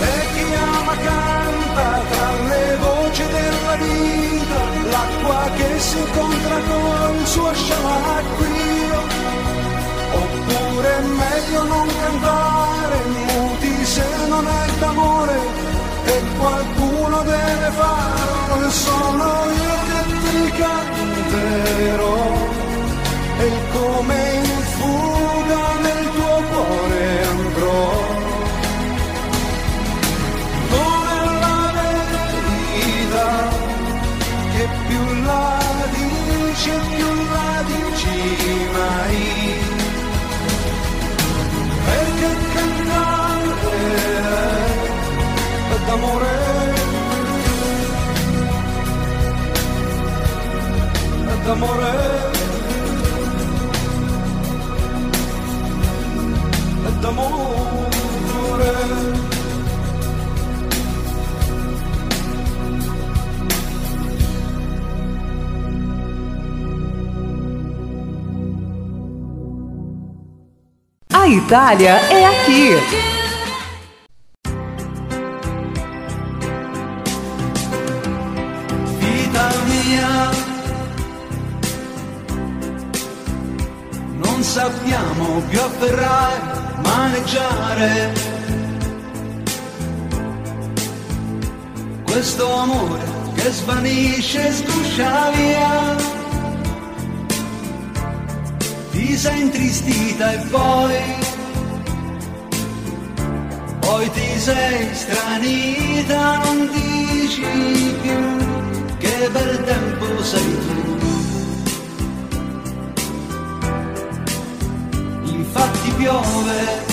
e 0.00 0.26
chi 0.34 0.54
ama 0.54 0.96
canta 0.96 2.00
tra 2.10 2.30
le 2.48 2.76
voci 2.76 3.24
della 3.36 3.74
vita, 3.76 4.60
l'acqua 4.90 5.50
che 5.56 5.78
si 5.78 5.98
incontra 5.98 6.58
col 6.68 7.26
suo 7.26 7.54
sciacquio, 7.54 9.00
oppure 10.12 10.96
è 10.96 11.00
meglio 11.02 11.62
non 11.64 11.86
cantare 11.86 12.98
muti 13.04 13.84
se 13.84 14.06
non 14.28 14.46
è 14.46 14.70
d'amore, 14.78 15.38
e 16.04 16.22
qualcuno 16.38 17.22
deve 17.22 17.70
farlo, 17.80 18.70
sono 18.70 19.24
io 19.60 19.65
Itália 71.36 71.90
é 72.10 72.24
aqui. 72.24 72.70
Vita 78.98 79.48
mia, 79.68 80.30
non 84.24 84.42
sappiamo 84.42 85.42
più 85.50 85.60
afferrare, 85.60 86.40
maneggiare 86.82 88.12
questo 92.04 92.50
amore 92.50 93.04
che 93.34 93.50
svanisce 93.50 94.52
sguscia 94.52 95.30
via. 95.32 96.24
ti 98.96 99.16
sei 99.16 99.40
intristita 99.42 100.32
e 100.32 100.38
poi, 100.50 100.94
sei 104.46 104.94
stranita, 104.94 106.38
non 106.44 106.70
dici 106.70 107.96
più 108.00 108.96
che 108.96 109.28
bel 109.32 109.64
tempo 109.64 110.22
sei 110.22 110.58
tu. 110.66 110.98
Infatti 115.24 115.90
piove. 115.96 116.84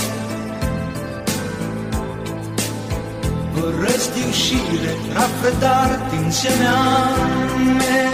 Vorresti 3.52 4.20
uscire, 4.22 4.96
raffreddarti 5.12 6.16
insieme 6.16 6.66
a 6.66 7.14
me. 7.78 8.10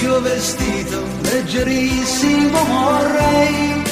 Io 0.00 0.20
vestito 0.22 1.02
leggerissimo 1.20 2.64
vorrei 2.64 3.85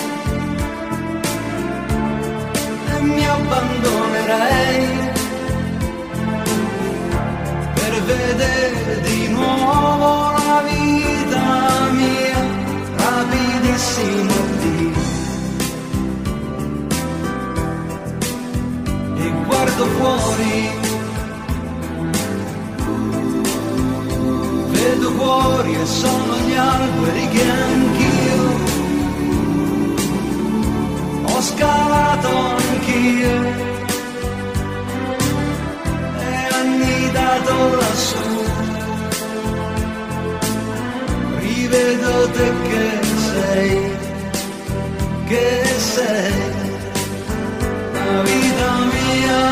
mi 3.04 3.26
abbandonerei 3.26 4.86
per 7.74 8.02
vedere 8.02 9.00
di 9.02 9.28
nuovo 9.28 10.32
la 10.32 10.62
vita 10.68 11.90
mia 11.90 12.40
rapidissimo 12.96 14.32
di 14.60 14.94
e 19.16 19.32
guardo 19.46 19.84
fuori. 19.96 20.82
Vedo 24.70 25.10
fuori 25.10 25.74
e 25.74 25.86
sono 25.86 26.36
gli 26.46 26.54
alberi 26.54 27.28
che 27.28 27.42
anch'io 27.48 28.72
ho 31.26 31.40
scalato 31.40 32.73
anch'io 32.94 33.42
e 36.18 36.48
annidato 36.60 37.76
lassù 37.76 38.44
rivedo 41.38 42.30
te 42.30 42.52
che 42.68 43.06
sei 43.26 43.92
che 45.26 45.64
sei. 45.78 46.52
La 47.92 48.22
vita 48.22 48.70
mia. 48.92 49.42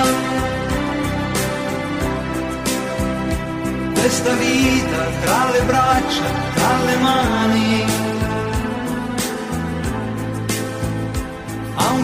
Questa 3.94 4.32
vita 4.34 5.00
tra 5.24 5.50
le 5.50 5.62
braccia, 5.62 6.24
tra 6.54 6.84
le 6.84 6.96
mani. 6.96 8.01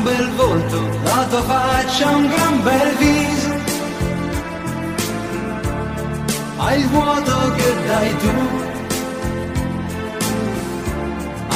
Bel 0.08 0.30
volto, 0.36 0.78
la 1.04 1.26
tua 1.28 1.42
faccia 1.42 2.08
un 2.16 2.26
gran 2.28 2.62
bel 2.62 2.90
viso. 2.96 3.52
Hai 6.56 6.80
il 6.80 6.88
vuoto 6.88 7.34
che 7.56 7.68
dai 7.86 8.16
tu. 8.22 8.34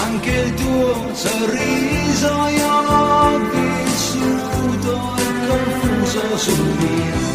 Anche 0.05 0.31
il 0.31 0.55
tuo 0.55 1.15
sorriso 1.15 2.33
io 2.61 2.73
l'ho 2.89 3.41
vissuto 3.55 4.95
e 5.17 5.29
confuso 5.49 6.39
sul 6.45 6.67
mio. 6.81 7.31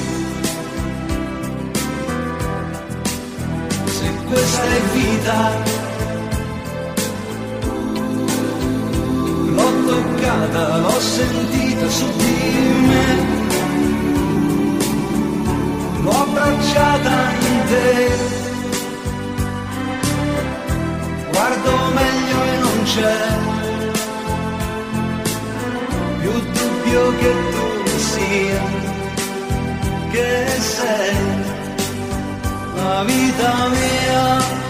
questa 4.30 4.63
è 4.63 4.82
vita. 4.93 5.97
Toccata, 10.28 10.78
l'ho 10.78 10.99
sentita 10.99 11.89
su 11.89 12.05
di 12.17 12.51
me, 12.89 13.05
l'ho 16.01 16.11
abbracciata 16.11 17.32
in 17.39 17.61
te. 17.69 18.36
Guardo 21.32 21.71
meglio 21.93 22.43
e 22.43 22.57
non 22.57 22.84
c'è 22.84 23.17
più 26.19 26.32
dubbio 26.32 27.17
che 27.19 27.34
tu 27.51 27.97
sia, 27.97 28.61
che 30.11 30.45
sei 30.59 31.15
la 32.75 33.03
vita 33.03 33.67
mia. 33.69 34.66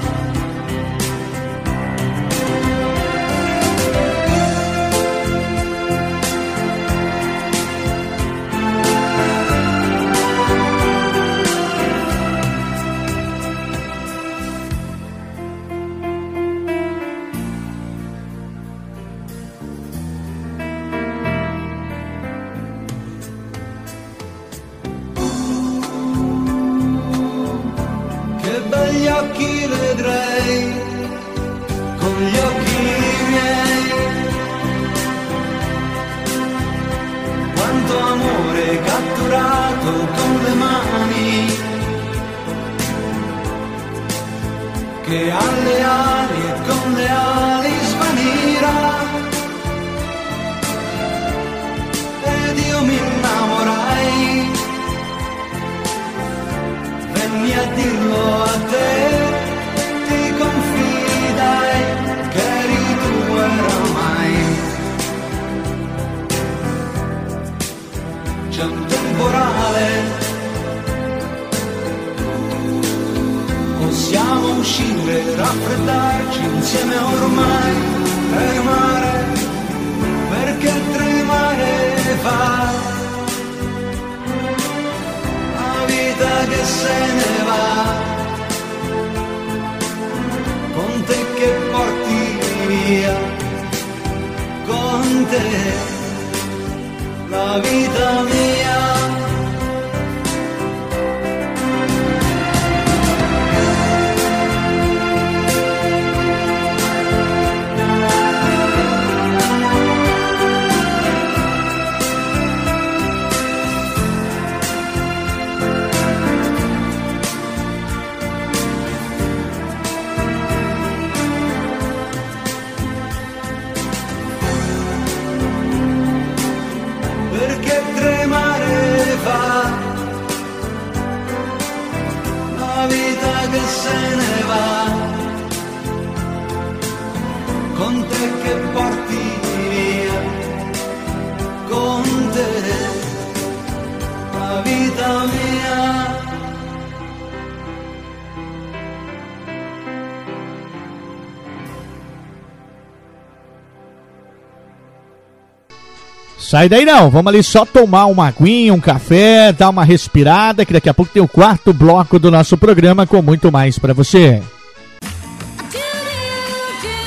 Sai 156.47 156.69
daí 156.69 156.85
não, 156.85 157.09
vamos 157.09 157.27
ali 157.27 157.43
só 157.43 157.65
tomar 157.65 158.05
uma 158.05 158.29
aguinha, 158.29 158.73
um 158.73 158.79
café, 158.79 159.51
dar 159.51 159.69
uma 159.69 159.83
respirada, 159.83 160.65
que 160.65 160.71
daqui 160.71 160.87
a 160.87 160.93
pouco 160.93 161.11
tem 161.11 161.21
o 161.21 161.27
quarto 161.27 161.73
bloco 161.73 162.17
do 162.17 162.31
nosso 162.31 162.57
programa 162.57 163.05
com 163.05 163.21
muito 163.21 163.51
mais 163.51 163.77
para 163.77 163.93
você. 163.93 164.41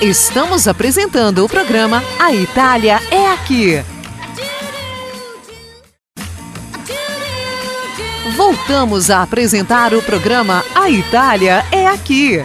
Estamos 0.03 0.69
apresentando 0.69 1.43
o 1.43 1.49
programa 1.49 2.05
A 2.19 2.35
Itália 2.35 3.01
é 3.11 3.33
Aqui. 3.33 3.83
Voltamos 8.37 9.09
a 9.09 9.23
apresentar 9.23 9.95
o 9.95 10.03
programa 10.03 10.63
A 10.75 10.91
Itália 10.91 11.65
é 11.73 11.87
Aqui. 11.87 12.43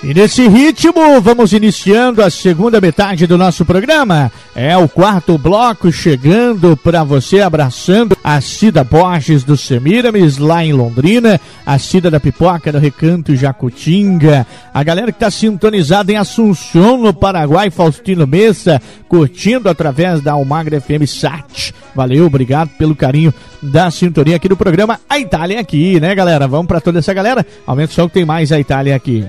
E 0.00 0.14
nesse 0.14 0.46
ritmo, 0.46 1.20
vamos 1.20 1.52
iniciando 1.52 2.22
a 2.22 2.30
segunda 2.30 2.80
metade 2.80 3.26
do 3.26 3.36
nosso 3.36 3.64
programa. 3.64 4.30
É 4.54 4.76
o 4.76 4.88
quarto 4.88 5.36
bloco 5.36 5.90
chegando 5.90 6.76
para 6.76 7.02
você, 7.02 7.40
abraçando 7.40 8.16
a 8.22 8.40
Cida 8.40 8.84
Borges 8.84 9.42
do 9.42 9.56
Semiramis, 9.56 10.38
lá 10.38 10.64
em 10.64 10.72
Londrina, 10.72 11.40
a 11.66 11.76
Cida 11.80 12.08
da 12.12 12.20
Pipoca 12.20 12.70
do 12.70 12.78
Recanto 12.78 13.34
Jacutinga, 13.34 14.46
a 14.72 14.84
galera 14.84 15.10
que 15.10 15.16
está 15.16 15.32
sintonizada 15.32 16.12
em 16.12 16.16
Assunção, 16.16 16.96
no 16.96 17.12
Paraguai, 17.12 17.68
Faustino 17.68 18.24
Messa, 18.24 18.80
curtindo 19.08 19.68
através 19.68 20.20
da 20.20 20.32
Almagra 20.32 20.80
FM 20.80 21.08
Sat. 21.08 21.74
Valeu, 21.92 22.26
obrigado 22.26 22.68
pelo 22.78 22.94
carinho 22.94 23.34
da 23.62 23.90
sintonia 23.90 24.36
aqui 24.36 24.48
do 24.48 24.56
programa 24.56 25.00
A 25.08 25.18
Itália 25.18 25.60
aqui, 25.60 26.00
né, 26.00 26.14
galera? 26.14 26.46
Vamos 26.46 26.66
para 26.66 26.80
toda 26.80 26.98
essa 26.98 27.12
galera. 27.12 27.46
Aumenta 27.66 27.92
o 27.92 27.94
som 27.94 28.08
que 28.08 28.14
tem 28.14 28.24
mais 28.24 28.52
A 28.52 28.60
Itália 28.60 28.94
aqui. 28.94 29.24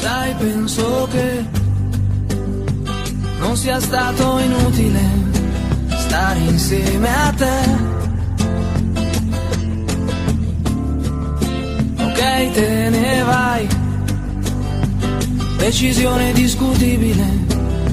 Sai, 0.00 0.34
penso 0.38 1.08
che 1.10 1.44
non 3.40 3.56
sia 3.56 3.80
stato 3.80 4.38
inutile 4.38 5.00
stare 6.12 6.40
insieme 6.40 7.08
a 7.08 7.32
te. 7.32 7.92
Ok, 12.12 12.52
te 12.52 12.90
ne 12.90 13.22
vai. 13.24 13.66
Decisione 15.56 16.32
discutibile, 16.32 17.24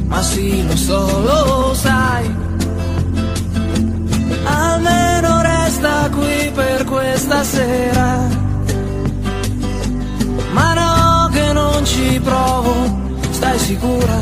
ma 0.08 0.22
sì, 0.22 0.68
lo 0.68 0.76
so, 0.76 1.22
lo 1.22 1.74
sai. 1.74 2.36
Almeno 4.44 5.42
resta 5.42 6.10
qui 6.12 6.52
per 6.54 6.84
questa 6.84 7.44
sera. 7.44 8.28
Ma 10.52 10.74
no, 10.74 11.30
che 11.32 11.54
non 11.54 11.86
ci 11.86 12.20
provo, 12.22 12.74
stai 13.32 13.58
sicura? 13.58 14.18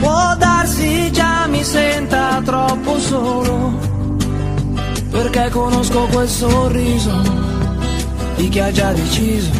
Può 0.00 0.34
darsi 0.36 1.10
già 1.10 1.46
mi 1.46 1.64
senta 1.64 2.38
troppo 2.44 2.98
solo, 2.98 3.78
perché 5.16 5.48
conosco 5.48 6.06
quel 6.12 6.28
sorriso 6.28 7.10
di 8.36 8.50
chi 8.50 8.60
ha 8.60 8.70
già 8.70 8.92
deciso. 8.92 9.50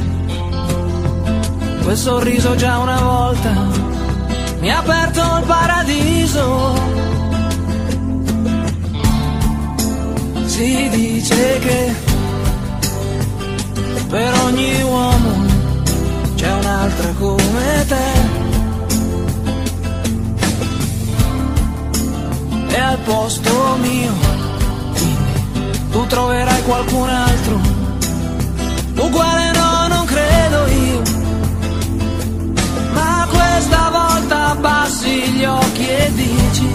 Quel 1.83 1.97
sorriso 1.97 2.55
già 2.57 2.77
una 2.77 3.01
volta 3.01 3.53
mi 4.61 4.71
ha 4.71 4.79
aperto 4.79 5.21
il 5.39 5.45
paradiso. 5.47 6.75
Si 10.45 10.89
dice 10.91 11.59
che 11.61 11.95
per 14.11 14.35
ogni 14.45 14.83
uomo 14.83 15.45
c'è 16.35 16.53
un'altra 16.53 17.13
come 17.19 17.87
te. 17.89 18.35
E 22.69 22.79
al 22.79 22.99
posto 22.99 23.77
mio, 23.81 24.36
tu 25.97 26.07
troverai 26.09 26.63
qualcun 26.65 27.09
altro. 27.09 27.59
Uguale 28.97 29.51
no, 29.53 29.87
non 29.89 30.05
credo 30.05 30.67
io. 30.67 31.03
Ma 32.93 33.27
questa 33.31 33.91
volta 33.91 34.51
abbassi 34.51 35.15
gli 35.33 35.45
occhi 35.45 35.89
e 35.89 36.13
dici, 36.13 36.69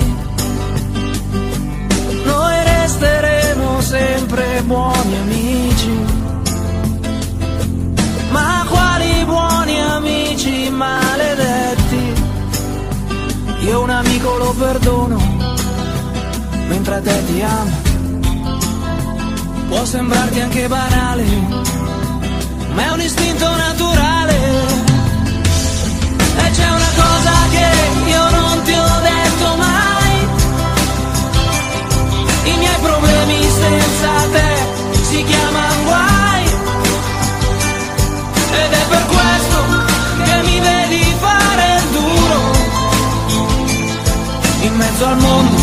noi 2.23 2.63
resteremo 2.63 3.81
sempre 3.81 4.63
buoni 4.63 5.15
amici. 5.25 5.95
Ma 8.31 8.65
quali 8.67 9.23
buoni 9.25 9.79
amici 9.81 10.69
maledetti? 10.71 12.13
Io 13.67 13.81
un 13.81 13.89
amico 13.91 14.37
lo 14.37 14.55
perdono, 14.57 15.19
mentre 16.69 17.01
te 17.01 17.25
ti 17.27 17.41
amo. 17.43 17.90
Può 19.71 19.85
sembrarti 19.85 20.41
anche 20.41 20.67
banale, 20.67 21.23
ma 22.73 22.83
è 22.83 22.91
un 22.91 22.99
istinto 22.99 23.55
naturale. 23.55 24.35
E 26.35 26.51
c'è 26.51 26.69
una 26.69 26.91
cosa 26.93 27.31
che 27.51 28.09
io 28.09 28.29
non 28.31 28.61
ti 28.63 28.73
ho 28.73 28.99
detto 29.01 29.55
mai. 29.55 30.27
I 32.51 32.57
miei 32.57 32.79
problemi 32.81 33.49
senza 33.49 34.11
te 34.33 35.03
si 35.03 35.23
chiamano 35.23 35.83
guai. 35.85 36.43
Ed 38.51 38.71
è 38.73 38.85
per 38.89 39.05
questo 39.05 39.57
che 40.25 40.41
mi 40.49 40.59
vedi 40.59 41.15
fare 41.17 41.75
il 41.77 41.85
duro 41.91 42.39
in 44.63 44.75
mezzo 44.75 45.05
al 45.05 45.17
mondo 45.17 45.59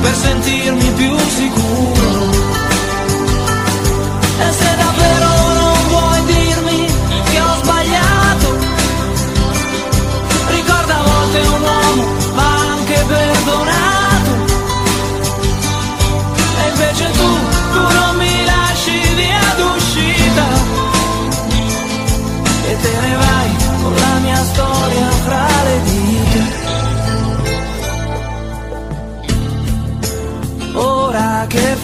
per 0.00 0.14
sentirmi 0.14 0.91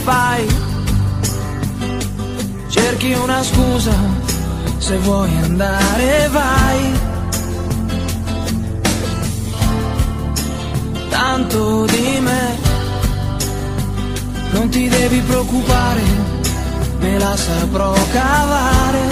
fai? 0.09 0.47
Cerchi 2.69 3.13
una 3.13 3.43
scusa, 3.43 3.97
se 4.79 4.97
vuoi 4.99 5.31
andare 5.43 6.29
vai. 6.31 6.81
Tanto 11.11 11.85
di 11.85 12.19
me, 12.21 12.57
non 14.53 14.69
ti 14.71 14.89
devi 14.89 15.21
preoccupare, 15.21 16.03
me 17.01 17.19
la 17.19 17.37
saprò 17.37 17.93
cavare. 18.13 19.07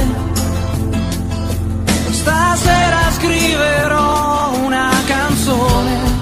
Stasera 2.11 3.03
scriverò 3.18 4.53
una 4.64 4.90
canzone 5.07 6.16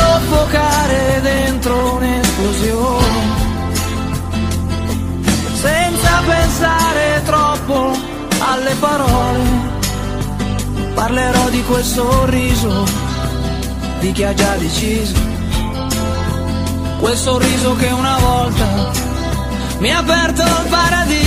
soffocare 0.00 1.20
dentro 1.22 1.94
un'esplosione. 1.94 3.38
Senza 5.52 6.22
pensare 6.26 7.22
troppo 7.24 7.90
alle 8.38 8.74
parole, 8.80 9.42
parlerò 10.94 11.48
di 11.50 11.62
quel 11.64 11.84
sorriso 11.84 12.84
di 14.00 14.12
chi 14.12 14.24
ha 14.24 14.34
già 14.34 14.56
deciso. 14.56 15.28
Quel 17.00 17.16
sorriso 17.16 17.76
che 17.76 17.90
una 17.90 18.18
volta 18.18 18.90
mi 19.78 19.90
ha 19.90 19.98
aperto 19.98 20.42
il 20.42 20.66
paradiso. 20.68 21.19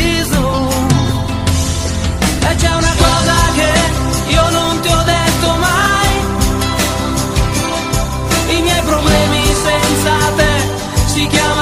Te 11.29 11.37
si 11.37 11.52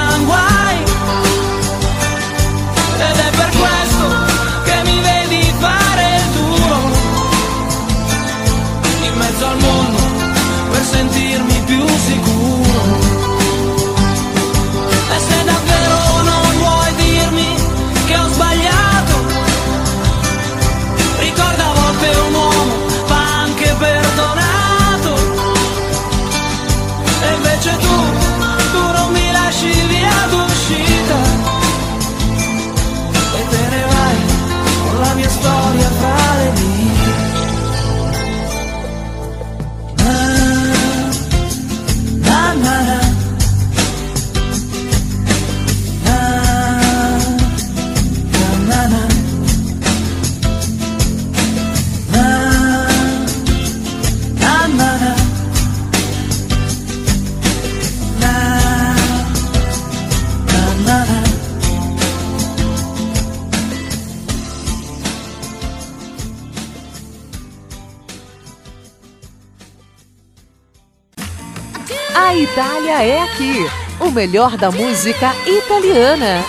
Itália 72.91 73.03
é 73.03 73.21
aqui. 73.23 73.53
O 74.01 74.11
melhor 74.11 74.57
da 74.57 74.69
música 74.69 75.31
italiana. 75.47 76.43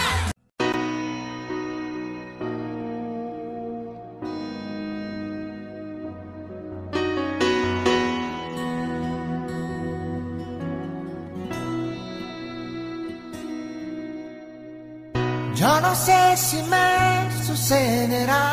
Yo 15.55 15.81
no 15.81 15.95
sé 15.95 16.37
si 16.37 16.57
me 16.65 17.45
sucederá. 17.47 18.45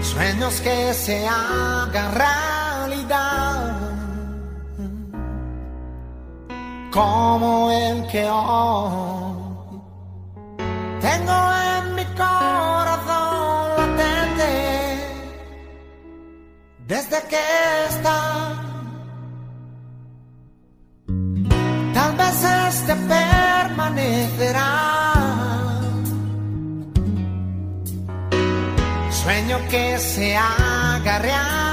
Sueños 0.00 0.60
que 0.60 0.94
se 0.94 1.26
hagan 1.28 2.14
Como 6.90 7.70
el 7.70 8.06
que 8.08 8.28
hoy 8.28 9.80
tengo 11.00 11.32
en 11.72 11.94
mi 11.94 12.04
corazón 12.16 13.76
latente. 13.78 14.52
Desde 16.86 17.22
que 17.30 17.40
está 17.88 18.18
tal 21.94 22.12
vez 22.16 22.44
este 22.68 22.94
permanecerá. 22.94 24.70
Sueño 29.10 29.58
que 29.70 29.98
se 29.98 30.36
haga 30.36 31.18
realidad, 31.18 31.67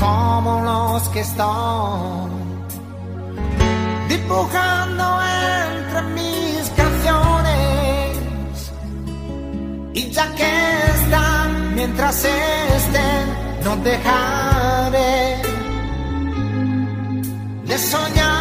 como 0.00 0.62
los 0.62 1.08
que 1.10 1.20
estoy 1.20 2.30
dibujando 4.08 5.04
entre 5.66 6.02
mis 6.16 6.70
canciones. 6.70 8.72
Y 9.92 10.10
ya 10.10 10.34
que 10.34 10.50
están, 10.96 11.74
mientras 11.74 12.24
estén, 12.24 13.26
no 13.64 13.76
dejaré 13.76 15.42
de 17.66 17.78
soñar 17.78 18.39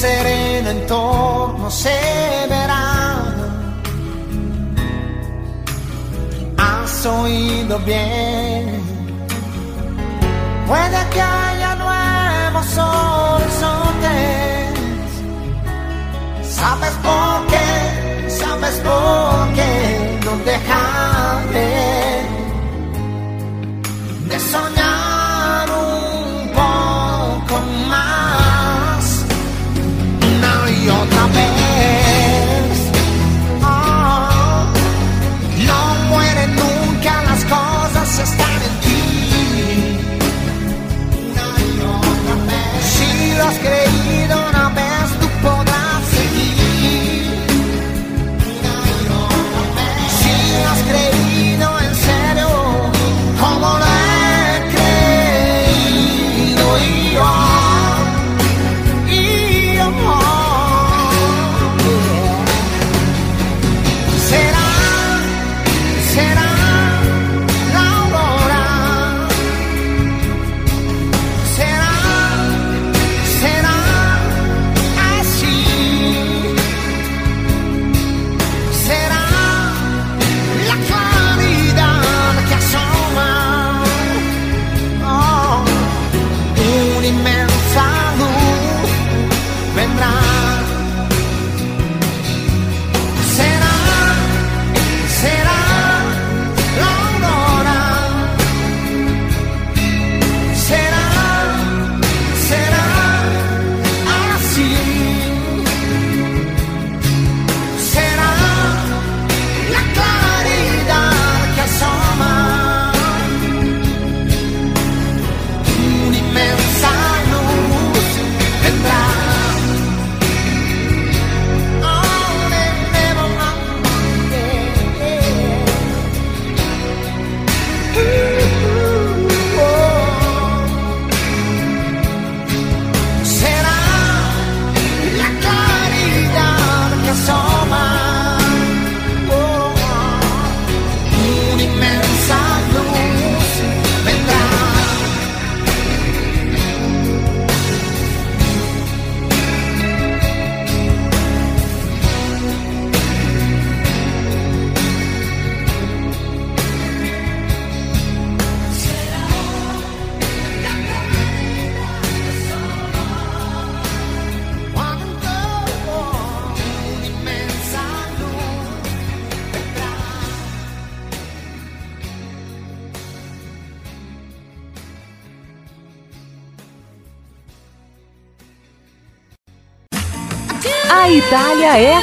sereno 0.00 0.70
entorno 0.70 1.70
se 1.70 1.98
verá. 2.48 2.86
Has 6.56 7.04
oído 7.04 7.78
bien, 7.80 8.82
puede 10.66 11.00
que 11.12 11.20
haya 11.20 11.74
nuevos 11.84 12.68
horizontes. 12.88 14.10
¿Sabes 16.58 16.94
por 17.06 17.46
qué? 17.52 17.70
¿Sabes 18.40 18.76
por 18.88 19.52
qué 19.56 19.74
no 20.24 20.32
dejaré 20.50 21.72
de 24.30 24.38
soñar 24.40 24.99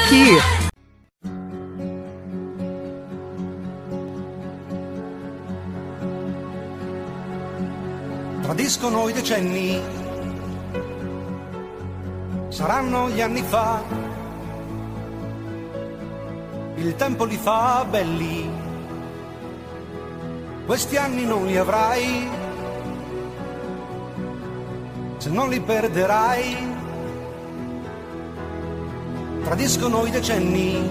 Itália 0.08 0.37
decenni, 30.28 30.90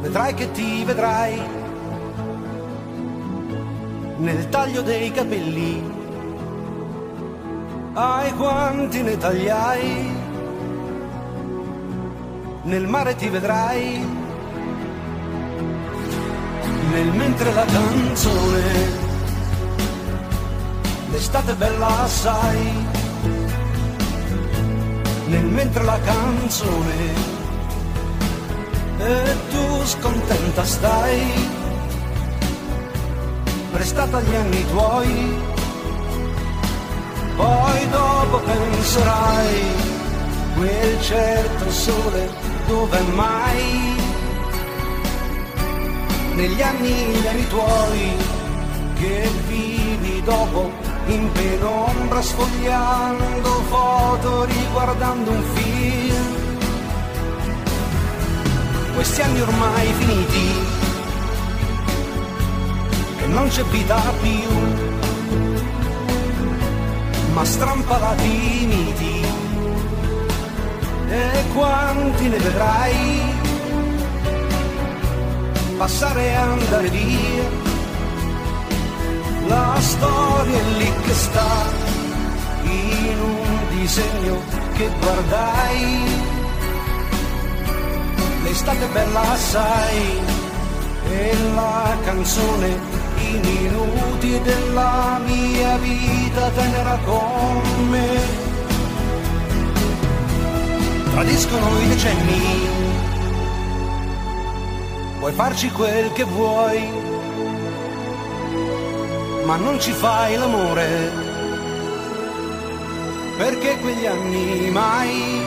vedrai 0.00 0.32
che 0.32 0.50
ti 0.52 0.84
vedrai. 0.84 1.40
Nel 4.16 4.48
taglio 4.48 4.80
dei 4.80 5.10
capelli. 5.10 5.90
Ai 7.92 8.32
quanti 8.36 9.02
ne 9.02 9.18
tagliai, 9.18 10.10
nel 12.62 12.86
mare 12.86 13.16
ti 13.16 13.28
vedrai, 13.28 14.06
nel 16.90 17.08
mentre 17.12 17.52
la 17.52 17.64
canzone, 17.66 18.62
l'estate 21.10 21.52
bella 21.54 22.02
assai, 22.04 23.01
nel 25.32 25.46
mentre 25.46 25.82
la 25.82 25.98
canzone, 26.00 27.00
e 28.98 29.36
tu 29.50 29.84
scontenta 29.84 30.62
stai 30.62 31.48
prestata 33.72 34.18
agli 34.18 34.34
anni 34.34 34.66
tuoi, 34.66 35.42
poi 37.36 37.88
dopo 37.88 38.40
penserai, 38.40 39.62
quel 40.54 41.00
certo 41.00 41.70
sole 41.70 42.28
dove 42.66 43.00
mai, 43.14 43.96
negli 46.34 46.60
anni, 46.60 46.92
gli 47.20 47.26
anni 47.26 47.46
tuoi, 47.48 48.16
che 48.96 49.30
vivi 49.48 50.22
dopo 50.24 50.91
in 51.06 51.30
penombra 51.32 52.22
sfogliando 52.22 53.50
foto, 53.68 54.44
riguardando 54.44 55.30
un 55.30 55.42
film. 55.54 56.40
Questi 58.94 59.22
anni 59.22 59.40
ormai 59.40 59.92
finiti, 59.98 60.52
e 63.20 63.26
non 63.26 63.48
c'è 63.48 63.64
vita 63.64 64.00
più, 64.20 64.48
ma 67.32 67.44
strampalati 67.44 68.66
miti, 68.66 69.24
e 71.08 71.44
quanti 71.54 72.28
ne 72.28 72.38
vedrai? 72.38 73.20
Passare 75.78 76.22
e 76.22 76.34
andare 76.34 76.88
via, 76.90 77.61
la 79.46 79.76
storia 79.80 80.58
è 80.58 80.62
lì 80.78 80.92
che 81.04 81.14
sta, 81.14 81.70
in 82.62 83.20
un 83.20 83.78
disegno 83.78 84.40
che 84.74 84.90
guardai, 85.00 86.04
l'estate 88.42 88.86
bella 88.86 89.32
assai, 89.32 90.20
e 91.08 91.36
la 91.54 91.96
canzone 92.04 93.00
i 93.18 93.38
minuti 93.38 94.40
della 94.40 95.20
mia 95.24 95.76
vita 95.78 96.48
tenera 96.50 96.98
con 97.04 97.88
me. 97.88 98.40
Tradiscono 101.12 101.80
i 101.80 101.88
decenni, 101.88 102.68
puoi 105.18 105.32
farci 105.32 105.70
quel 105.70 106.12
che 106.12 106.24
vuoi, 106.24 106.88
ma 109.44 109.56
non 109.56 109.80
ci 109.80 109.92
fai 109.92 110.36
l'amore, 110.36 111.12
perché 113.36 113.78
quegli 113.78 114.06
anni 114.06 114.70
mai 114.70 115.40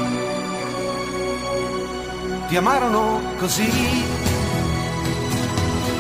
ti 2.48 2.58
amarono 2.58 3.22
così 3.40 4.24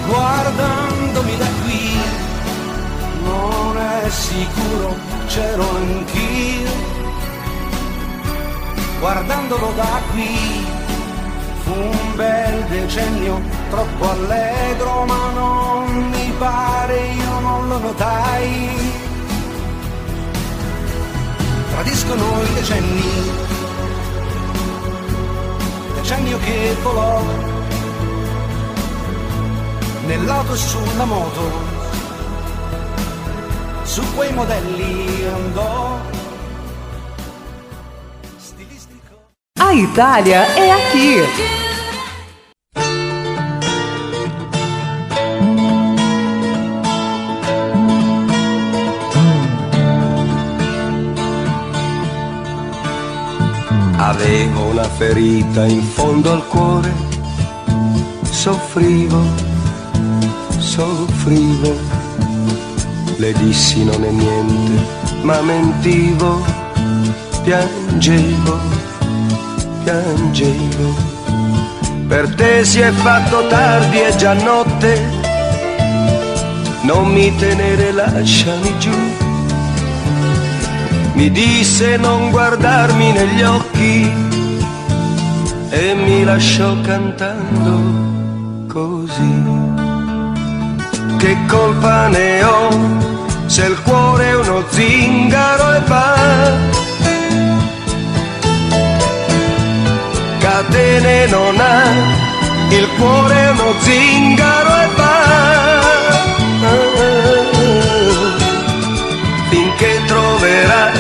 guardandomi 0.07 1.37
da 1.37 1.47
qui, 1.63 1.97
non 3.23 3.77
è 3.77 4.09
sicuro, 4.09 4.95
c'ero 5.27 5.65
anch'io. 5.75 6.93
Guardandolo 8.99 9.71
da 9.75 10.01
qui, 10.11 10.65
fu 11.63 11.71
un 11.71 12.15
bel 12.15 12.63
decennio, 12.65 13.41
troppo 13.69 14.09
allegro, 14.09 15.05
ma 15.05 15.31
non 15.33 16.14
mi 16.35 16.41
pare, 16.41 16.97
io 16.97 17.39
non 17.39 17.67
lo 17.67 17.77
notai. 17.77 18.69
Tradiscono 21.71 22.23
i 22.43 22.53
decenni, 22.53 23.31
decennio 25.95 26.37
che 26.39 26.75
volò 26.81 27.21
nell'auto 30.05 30.53
e 30.53 30.57
sulla 30.57 31.05
moto, 31.05 31.51
su 33.83 34.01
quei 34.15 34.33
modelli 34.33 35.25
andò. 35.25 35.99
A 39.57 39.73
Itália 39.73 40.45
é 40.55 40.71
aqui. 40.71 41.64
Avevo 54.25 54.63
una 54.71 54.89
ferita 54.89 55.67
in 55.67 55.83
fondo 55.83 56.31
al 56.31 56.47
cuore, 56.47 56.91
soffrivo, 58.23 59.21
soffrivo. 60.57 61.75
Le 63.17 63.33
dissi 63.33 63.83
non 63.83 64.03
è 64.03 64.09
niente, 64.09 64.83
ma 65.21 65.39
mentivo, 65.41 66.43
piangevo, 67.43 68.57
piangevo. 69.83 70.95
Per 72.07 72.33
te 72.33 72.65
si 72.65 72.79
è 72.79 72.89
fatto 72.89 73.45
tardi, 73.45 73.97
è 73.99 74.15
già 74.15 74.33
notte, 74.33 75.01
non 76.81 77.11
mi 77.11 77.31
tenere, 77.35 77.91
lasciami 77.91 78.73
giù. 78.79 79.24
Mi 81.15 81.31
disse 81.31 81.95
non 81.95 82.29
guardarmi 82.29 83.11
negli 83.13 83.41
occhi 83.41 84.11
e 85.69 85.93
mi 85.95 86.23
lasciò 86.25 86.75
cantando 86.81 87.79
così. 88.67 89.43
Che 91.17 91.37
colpa 91.47 92.07
ne 92.09 92.43
ho 92.43 92.69
se 93.45 93.65
il 93.65 93.81
cuore 93.83 94.25
è 94.25 94.35
uno 94.35 94.63
zingaro 94.69 95.73
e 95.75 95.79
va? 95.87 96.15
Catene 100.39 101.27
non 101.27 101.57
ha, 101.57 101.83
il 102.69 102.89
cuore 102.97 103.35
è 103.35 103.49
uno 103.51 103.73
zingaro 103.79 104.69
e 104.81 104.87
va. 104.95 105.15
Troverà 110.45 110.93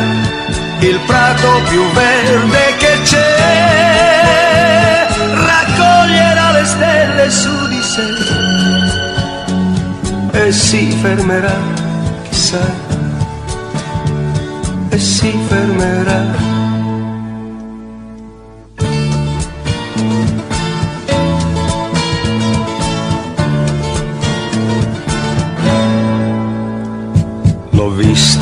il 0.79 0.99
prato 1.05 1.61
più 1.69 1.83
verde 1.91 2.75
che 2.79 2.99
c'è, 3.03 5.05
raccoglierà 5.35 6.51
le 6.51 6.65
stelle 6.65 7.29
su 7.29 7.67
di 7.67 7.79
sé 7.83 8.07
e 10.31 10.51
si 10.51 10.89
fermerà, 10.99 11.55
chissà, 12.27 12.65
e 14.89 14.97
si 14.97 15.31
fermerà. 15.47 16.54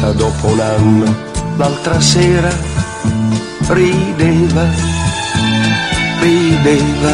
Vista 0.04 0.18
dopo 0.18 0.47
un 0.47 0.60
anno, 0.60 1.16
l'altra 1.56 2.01
sera, 2.01 2.49
rideva, 3.68 4.66
rideva, 6.20 7.12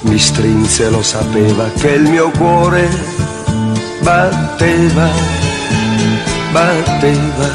mi 0.00 0.18
strinse 0.18 0.90
lo 0.90 1.02
sapeva 1.02 1.70
che 1.80 1.92
il 1.92 2.02
mio 2.02 2.30
cuore 2.32 2.86
batteva, 4.00 5.08
batteva, 6.50 7.48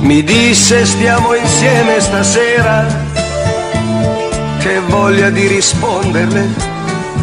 mi 0.00 0.22
disse 0.22 0.84
stiamo 0.84 1.32
insieme 1.34 2.00
stasera, 2.00 2.86
che 4.58 4.78
voglia 4.88 5.30
di 5.30 5.46
risponderle, 5.46 6.48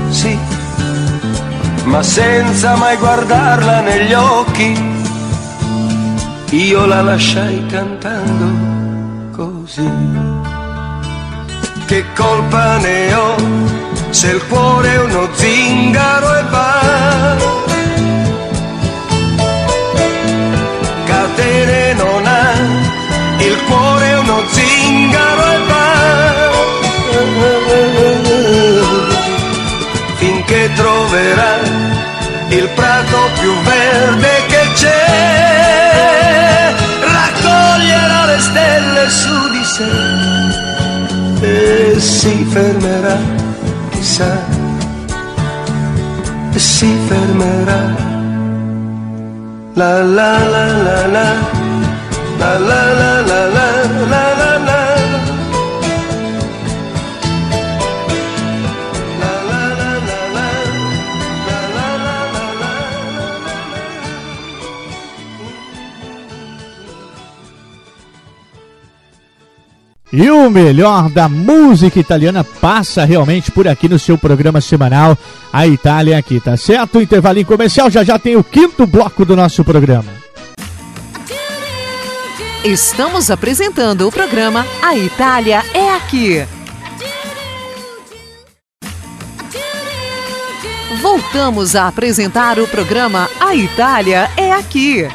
sì, 0.09 0.35
ma 1.83 2.01
senza 2.01 2.75
mai 2.77 2.97
guardarla 2.97 3.81
negli 3.81 4.13
occhi 4.13 4.88
io 6.51 6.85
la 6.85 7.01
lasciai 7.01 7.65
cantando 7.67 8.47
così. 9.35 9.91
Che 11.85 12.05
colpa 12.15 12.77
ne 12.77 13.13
ho 13.13 13.35
se 14.09 14.31
il 14.31 14.45
cuore 14.47 14.93
è 14.93 14.99
uno 14.99 15.29
zingaro 15.33 16.37
e 16.37 16.43
va? 16.49 17.37
Catene 21.05 21.93
non 21.93 22.25
ha, 22.25 22.53
il 23.39 23.63
cuore 23.67 24.05
è 24.09 24.17
uno 24.17 24.41
zingaro 24.51 25.43
e 25.51 25.59
va. 25.67 25.87
Finché 30.15 30.71
troverà 30.75 31.57
il 32.49 32.69
prato 32.75 33.17
più 33.39 33.53
verde 33.61 34.45
che 34.47 34.67
c'è, 34.73 35.78
raccoglierà 37.79 38.25
le 38.25 38.39
stelle 38.39 39.09
su 39.09 39.49
di 39.49 39.63
sé. 39.63 39.91
E 41.41 41.99
si 41.99 42.45
fermerà, 42.49 43.17
chissà, 43.89 44.45
e 46.51 46.59
si 46.59 46.93
fermerà. 47.07 48.07
La 49.73 50.03
la 50.03 50.37
la, 50.49 50.65
la 50.83 51.07
la. 51.07 51.57
La 52.37 52.57
la 52.57 52.93
la 52.93 53.18
E 70.21 70.29
o 70.29 70.49
melhor 70.49 71.09
da 71.09 71.29
música 71.29 71.97
italiana 71.97 72.43
passa 72.43 73.05
realmente 73.05 73.51
por 73.51 73.69
aqui 73.69 73.87
no 73.87 73.97
seu 73.97 74.17
programa 74.17 74.59
semanal, 74.59 75.17
A 75.51 75.65
Itália 75.65 76.17
Aqui, 76.17 76.41
tá 76.41 76.57
certo? 76.57 76.99
Intervalinho 76.99 77.45
comercial, 77.45 77.89
já 77.89 78.03
já 78.03 78.19
tem 78.19 78.35
o 78.35 78.43
quinto 78.43 78.85
bloco 78.85 79.23
do 79.23 79.33
nosso 79.33 79.63
programa. 79.63 80.11
Estamos 82.65 83.31
apresentando 83.31 84.05
o 84.09 84.11
programa 84.11 84.67
A 84.81 84.97
Itália 84.97 85.63
é 85.73 85.95
Aqui. 85.95 86.45
Voltamos 91.01 91.77
a 91.77 91.87
apresentar 91.87 92.59
o 92.59 92.67
programa 92.67 93.29
A 93.39 93.55
Itália 93.55 94.29
é 94.35 94.51
Aqui. 94.51 95.07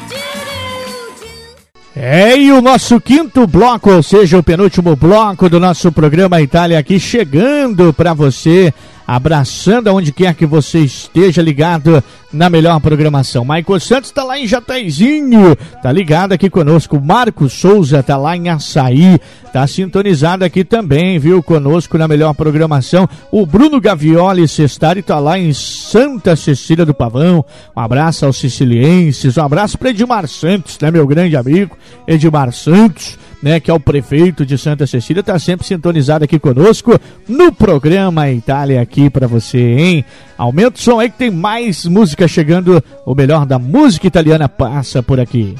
É, 1.97 2.37
e 2.37 2.51
o 2.51 2.61
nosso 2.61 2.99
quinto 2.99 3.47
bloco, 3.47 3.89
ou 3.89 4.03
seja, 4.03 4.37
o 4.37 4.43
penúltimo 4.43 4.97
bloco 4.97 5.47
do 5.47 5.61
nosso 5.61 5.93
programa 5.93 6.41
Itália 6.41 6.77
aqui, 6.77 6.99
chegando 6.99 7.93
para 7.93 8.13
você, 8.13 8.73
abraçando 9.07 9.87
aonde 9.87 10.11
quer 10.11 10.33
que 10.33 10.45
você 10.45 10.79
esteja 10.79 11.41
ligado 11.41 12.03
na 12.35 12.49
melhor 12.49 12.79
programação. 12.79 13.43
Michael 13.43 13.79
Santos 13.79 14.09
está 14.09 14.23
lá 14.23 14.37
em 14.37 14.45
Jataizinho, 14.45 15.55
tá 15.81 15.91
ligado 15.91 16.33
aqui 16.33 16.49
conosco. 16.49 17.01
Marcos 17.01 17.53
Souza 17.53 18.03
tá 18.03 18.17
lá 18.17 18.35
em 18.35 18.49
Açaí, 18.49 19.19
tá 19.53 19.65
sintonizado 19.65 20.43
aqui 20.43 20.63
também, 20.63 21.17
viu, 21.17 21.41
conosco 21.41 21.97
na 21.97 22.07
melhor 22.07 22.33
programação. 22.33 23.07
O 23.31 23.45
Bruno 23.45 23.79
Gavioli 23.79 24.47
Sestari 24.47 25.01
tá 25.01 25.17
lá 25.17 25.39
em 25.39 25.53
Santa 25.53 26.35
Cecília 26.35 26.85
do 26.85 26.93
Pavão. 26.93 27.43
Um 27.75 27.79
abraço 27.79 28.25
aos 28.25 28.37
sicilienses, 28.37 29.37
um 29.37 29.43
abraço 29.43 29.77
para 29.77 29.91
Edmar 29.91 30.27
Santos, 30.27 30.77
né, 30.81 30.91
meu 30.91 31.07
grande 31.07 31.37
amigo 31.37 31.77
Edmar 32.07 32.51
Santos 32.51 33.17
né, 33.45 33.59
que 33.59 33.69
é 33.69 33.73
o 33.73 33.79
prefeito 33.79 34.43
de 34.43 34.57
Santa 34.57 34.87
Cecília, 34.87 35.19
está 35.19 35.37
sempre 35.37 35.67
sintonizado 35.67 36.25
aqui 36.25 36.39
conosco 36.39 36.99
no 37.27 37.51
programa 37.51 38.31
Itália 38.31 38.81
aqui 38.81 39.07
para 39.07 39.27
você, 39.27 39.59
hein? 39.59 40.05
Aumenta 40.37 40.77
o 40.77 40.81
som 40.81 40.99
aí 40.99 41.09
que 41.09 41.17
tem 41.17 41.31
mais 41.31 41.85
música 41.85 42.27
chegando, 42.27 42.83
o 43.05 43.15
melhor 43.15 43.45
da 43.45 43.57
música 43.57 44.07
italiana 44.07 44.49
passa 44.49 45.01
por 45.01 45.19
aqui. 45.19 45.55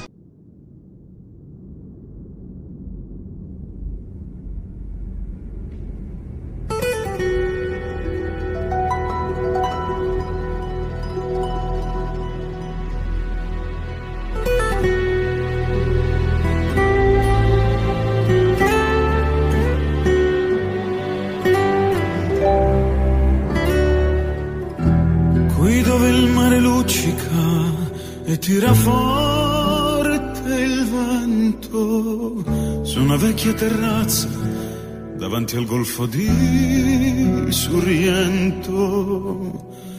Davanti 35.45 35.55
al 35.57 35.65
golfo 35.65 36.07
di 36.07 37.45
Sorrento, 37.49 38.71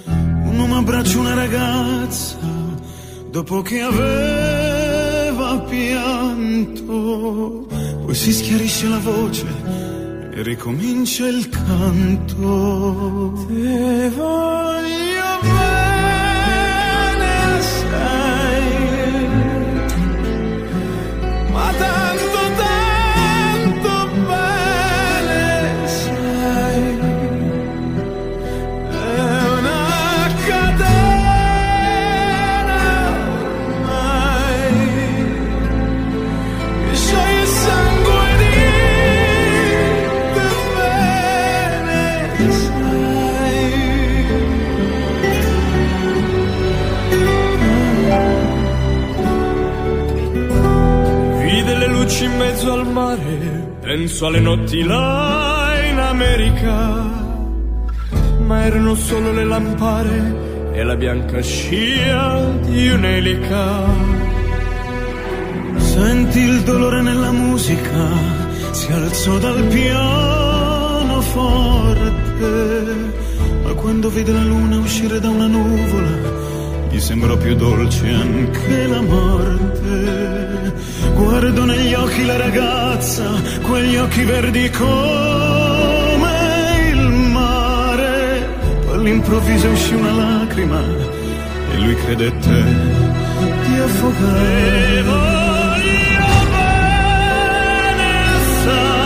un 0.05 0.59
uomo 0.59 0.79
abbraccia 0.79 1.19
una 1.19 1.35
ragazza 1.35 2.37
dopo 3.31 3.63
che 3.63 3.81
aveva 3.81 5.61
pianto, 5.61 6.85
poi 8.05 8.15
si 8.15 8.33
schiarisce 8.33 8.89
la 8.89 8.99
voce 8.99 9.47
e 10.33 10.43
ricomincia 10.43 11.29
il 11.29 11.49
canto. 11.49 13.45
Te 13.47 14.11
voglio 14.11 15.39
bene, 15.43 15.86
penso 53.97 54.27
alle 54.27 54.41
notti 54.41 54.83
là 54.83 55.73
in 55.91 55.99
America, 55.99 56.75
ma 58.41 58.67
erano 58.67 58.95
solo 58.95 59.33
le 59.33 59.45
lampare 59.45 60.71
e 60.75 60.83
la 60.83 60.97
bianca 60.97 61.41
scia 61.41 62.45
di 62.67 62.91
un'elica. 62.91 63.85
Senti 65.79 66.41
il 66.41 66.61
dolore 66.61 67.01
nella 67.01 67.31
musica, 67.31 68.07
si 68.73 68.93
alzò 68.93 69.39
dal 69.39 69.63
pianoforte, 69.65 70.15
ma 73.63 73.73
quando 73.73 74.11
vide 74.11 74.33
la 74.33 74.45
luna 74.45 74.77
uscire 74.77 75.19
da 75.21 75.31
una 75.31 75.47
nuvola, 75.47 76.15
gli 76.97 77.01
sembrò 77.01 77.37
più 77.37 77.55
dolce 77.55 78.09
anche 78.09 78.87
la 78.87 79.03
morte. 79.03 80.73
Guardo 81.13 81.65
negli 81.67 81.93
occhi 81.93 82.25
la 82.25 82.39
ragazza, 82.39 83.31
quegli 83.61 83.97
occhi 83.97 84.25
verdi 84.25 84.71
come 84.71 86.31
il 86.93 87.11
mare, 87.33 88.49
poi 88.87 88.95
all'improvviso 88.95 89.69
uscì 89.69 89.95
una 89.95 90.13
lacrima 90.13 90.81
e 91.73 91.77
lui 91.77 91.95
credette 91.97 92.65
di 93.67 93.79
affogare. 93.79 95.05
sai. 98.65 99.06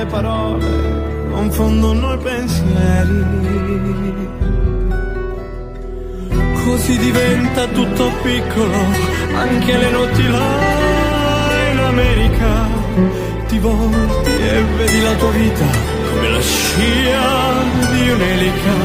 Le 0.00 0.06
parole, 0.06 0.66
confondono 1.30 2.14
i 2.14 2.18
pensieri. 2.18 3.24
Così 6.64 6.98
diventa 6.98 7.66
tutto 7.66 8.10
piccolo, 8.22 8.78
anche 9.34 9.76
le 9.76 9.90
notti 9.90 10.28
là 10.28 11.70
in 11.72 11.78
America. 11.78 12.68
Ti 13.48 13.58
volti 13.58 14.30
e 14.30 14.62
vedi 14.76 15.02
la 15.02 15.14
tua 15.14 15.30
vita 15.30 15.66
come 16.10 16.28
la 16.28 16.40
scia 16.40 17.28
di 17.92 18.10
un'elica. 18.10 18.76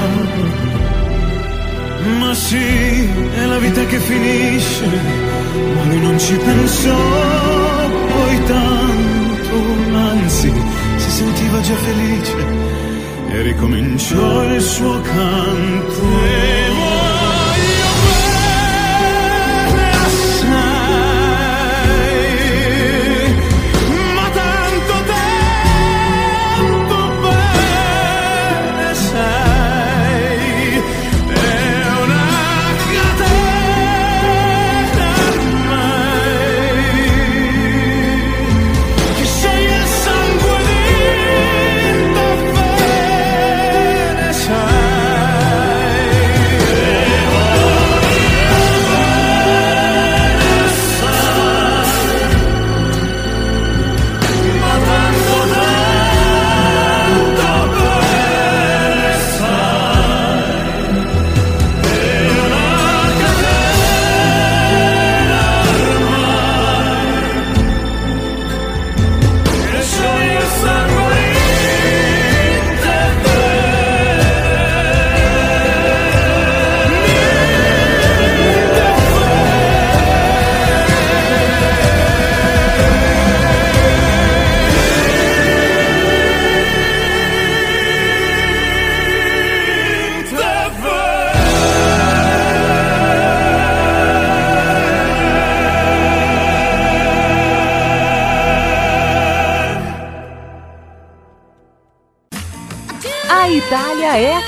Ma 2.19 2.33
sì, 2.33 3.09
è 3.35 3.45
la 3.45 3.57
vita 3.57 3.83
che 3.85 3.99
finisce, 3.99 4.85
ma 5.75 5.83
lui 5.85 6.01
non 6.01 6.19
ci 6.19 6.35
pensò 6.35 6.97
poi 8.11 8.43
tanto, 8.43 8.84
sentiva 11.35 11.59
già 11.59 11.75
felice 11.75 12.37
e 13.27 13.41
ricominciò 13.41 14.53
il 14.53 14.61
suo 14.61 15.01
canto. 15.01 16.54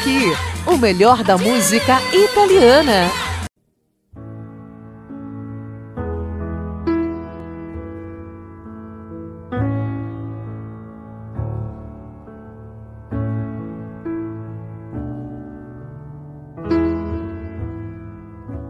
Aqui. 0.08 0.34
O 0.66 0.78
melhor 0.78 1.24
da 1.24 1.38
música 1.38 2.00
italiana. 2.14 3.10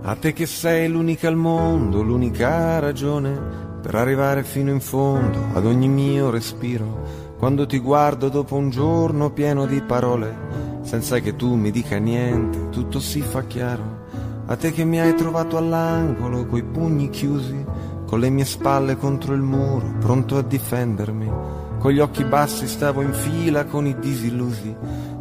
A 0.03 0.15
te 0.15 0.31
che 0.31 0.45
sei 0.45 0.87
l'unica 0.87 1.27
al 1.27 1.35
mondo, 1.35 2.01
l'unica 2.01 2.79
ragione 2.79 3.37
per 3.81 3.95
arrivare 3.95 4.43
fino 4.43 4.71
in 4.71 4.79
fondo 4.79 5.49
ad 5.53 5.65
ogni 5.65 5.89
mio 5.89 6.29
respiro. 6.29 7.25
Quando 7.37 7.65
ti 7.67 7.77
guardo 7.77 8.29
dopo 8.29 8.55
un 8.55 8.69
giorno 8.69 9.31
pieno 9.31 9.65
di 9.65 9.79
parole, 9.81 10.66
senza 10.87 11.19
che 11.19 11.35
tu 11.35 11.55
mi 11.55 11.69
dica 11.69 11.97
niente, 11.97 12.69
tutto 12.69 13.01
si 13.01 13.19
fa 13.19 13.43
chiaro. 13.43 14.05
A 14.45 14.55
te 14.55 14.71
che 14.71 14.85
mi 14.85 15.01
hai 15.01 15.15
trovato 15.15 15.57
all'angolo, 15.57 16.45
coi 16.45 16.63
pugni 16.63 17.09
chiusi, 17.09 17.61
con 18.05 18.21
le 18.21 18.29
mie 18.29 18.45
spalle 18.45 18.95
contro 18.95 19.33
il 19.33 19.41
muro, 19.41 19.95
pronto 19.99 20.37
a 20.37 20.41
difendermi. 20.41 21.29
Con 21.77 21.91
gli 21.91 21.99
occhi 21.99 22.23
bassi 22.23 22.69
stavo 22.69 23.01
in 23.01 23.11
fila 23.11 23.65
con 23.65 23.85
i 23.85 23.99
disillusi. 23.99 24.73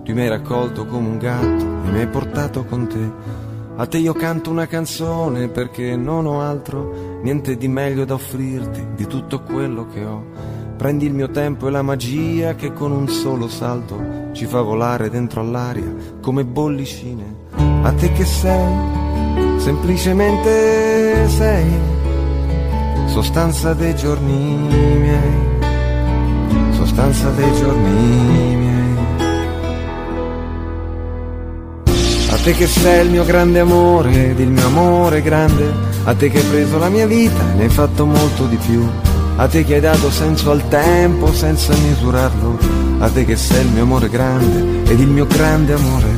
Tu 0.04 0.12
mi 0.12 0.20
hai 0.20 0.28
raccolto 0.28 0.86
come 0.86 1.08
un 1.08 1.18
gatto 1.18 1.64
e 1.64 1.90
mi 1.90 1.98
hai 1.98 2.06
portato 2.06 2.64
con 2.64 2.86
te. 2.86 3.12
A 3.74 3.86
te 3.86 3.98
io 3.98 4.12
canto 4.12 4.50
una 4.50 4.68
canzone 4.68 5.48
perché 5.48 5.96
non 5.96 6.26
ho 6.26 6.42
altro, 6.42 7.18
niente 7.22 7.56
di 7.56 7.66
meglio 7.66 8.04
da 8.04 8.14
offrirti 8.14 8.86
di 8.94 9.06
tutto 9.08 9.42
quello 9.42 9.88
che 9.88 10.04
ho. 10.04 10.24
Prendi 10.76 11.06
il 11.06 11.12
mio 11.12 11.28
tempo 11.28 11.66
e 11.66 11.72
la 11.72 11.82
magia 11.82 12.54
che 12.54 12.72
con 12.72 12.92
un 12.92 13.08
solo 13.08 13.48
salto 13.48 14.15
ci 14.36 14.44
fa 14.44 14.60
volare 14.60 15.08
dentro 15.08 15.40
all'aria 15.40 15.90
come 16.20 16.44
bollicine. 16.44 17.44
A 17.82 17.90
te 17.92 18.12
che 18.12 18.26
sei, 18.26 18.74
semplicemente 19.56 21.26
sei, 21.26 21.64
sostanza 23.06 23.72
dei 23.72 23.96
giorni 23.96 24.58
miei, 25.00 25.38
sostanza 26.72 27.30
dei 27.30 27.50
giorni 27.54 28.56
miei. 28.56 28.96
A 32.28 32.36
te 32.36 32.52
che 32.52 32.66
sei 32.66 33.06
il 33.06 33.10
mio 33.12 33.24
grande 33.24 33.60
amore 33.60 34.32
ed 34.32 34.38
il 34.38 34.50
mio 34.50 34.66
amore 34.66 35.22
grande, 35.22 35.72
a 36.04 36.14
te 36.14 36.28
che 36.28 36.40
hai 36.40 36.44
preso 36.44 36.76
la 36.76 36.90
mia 36.90 37.06
vita 37.06 37.40
e 37.52 37.54
ne 37.54 37.62
hai 37.62 37.70
fatto 37.70 38.04
molto 38.04 38.44
di 38.44 38.56
più, 38.56 38.86
a 39.36 39.46
te 39.48 39.64
che 39.64 39.74
hai 39.74 39.80
dato 39.80 40.10
senso 40.10 40.50
al 40.50 40.66
tempo 40.68 41.32
senza 41.32 41.74
misurarlo, 41.74 42.58
a 42.98 43.08
te 43.10 43.24
che 43.24 43.36
sei 43.36 43.64
il 43.64 43.72
mio 43.72 43.82
amore 43.82 44.08
grande 44.08 44.90
ed 44.90 44.98
il 44.98 45.08
mio 45.08 45.26
grande 45.26 45.74
amore, 45.74 46.08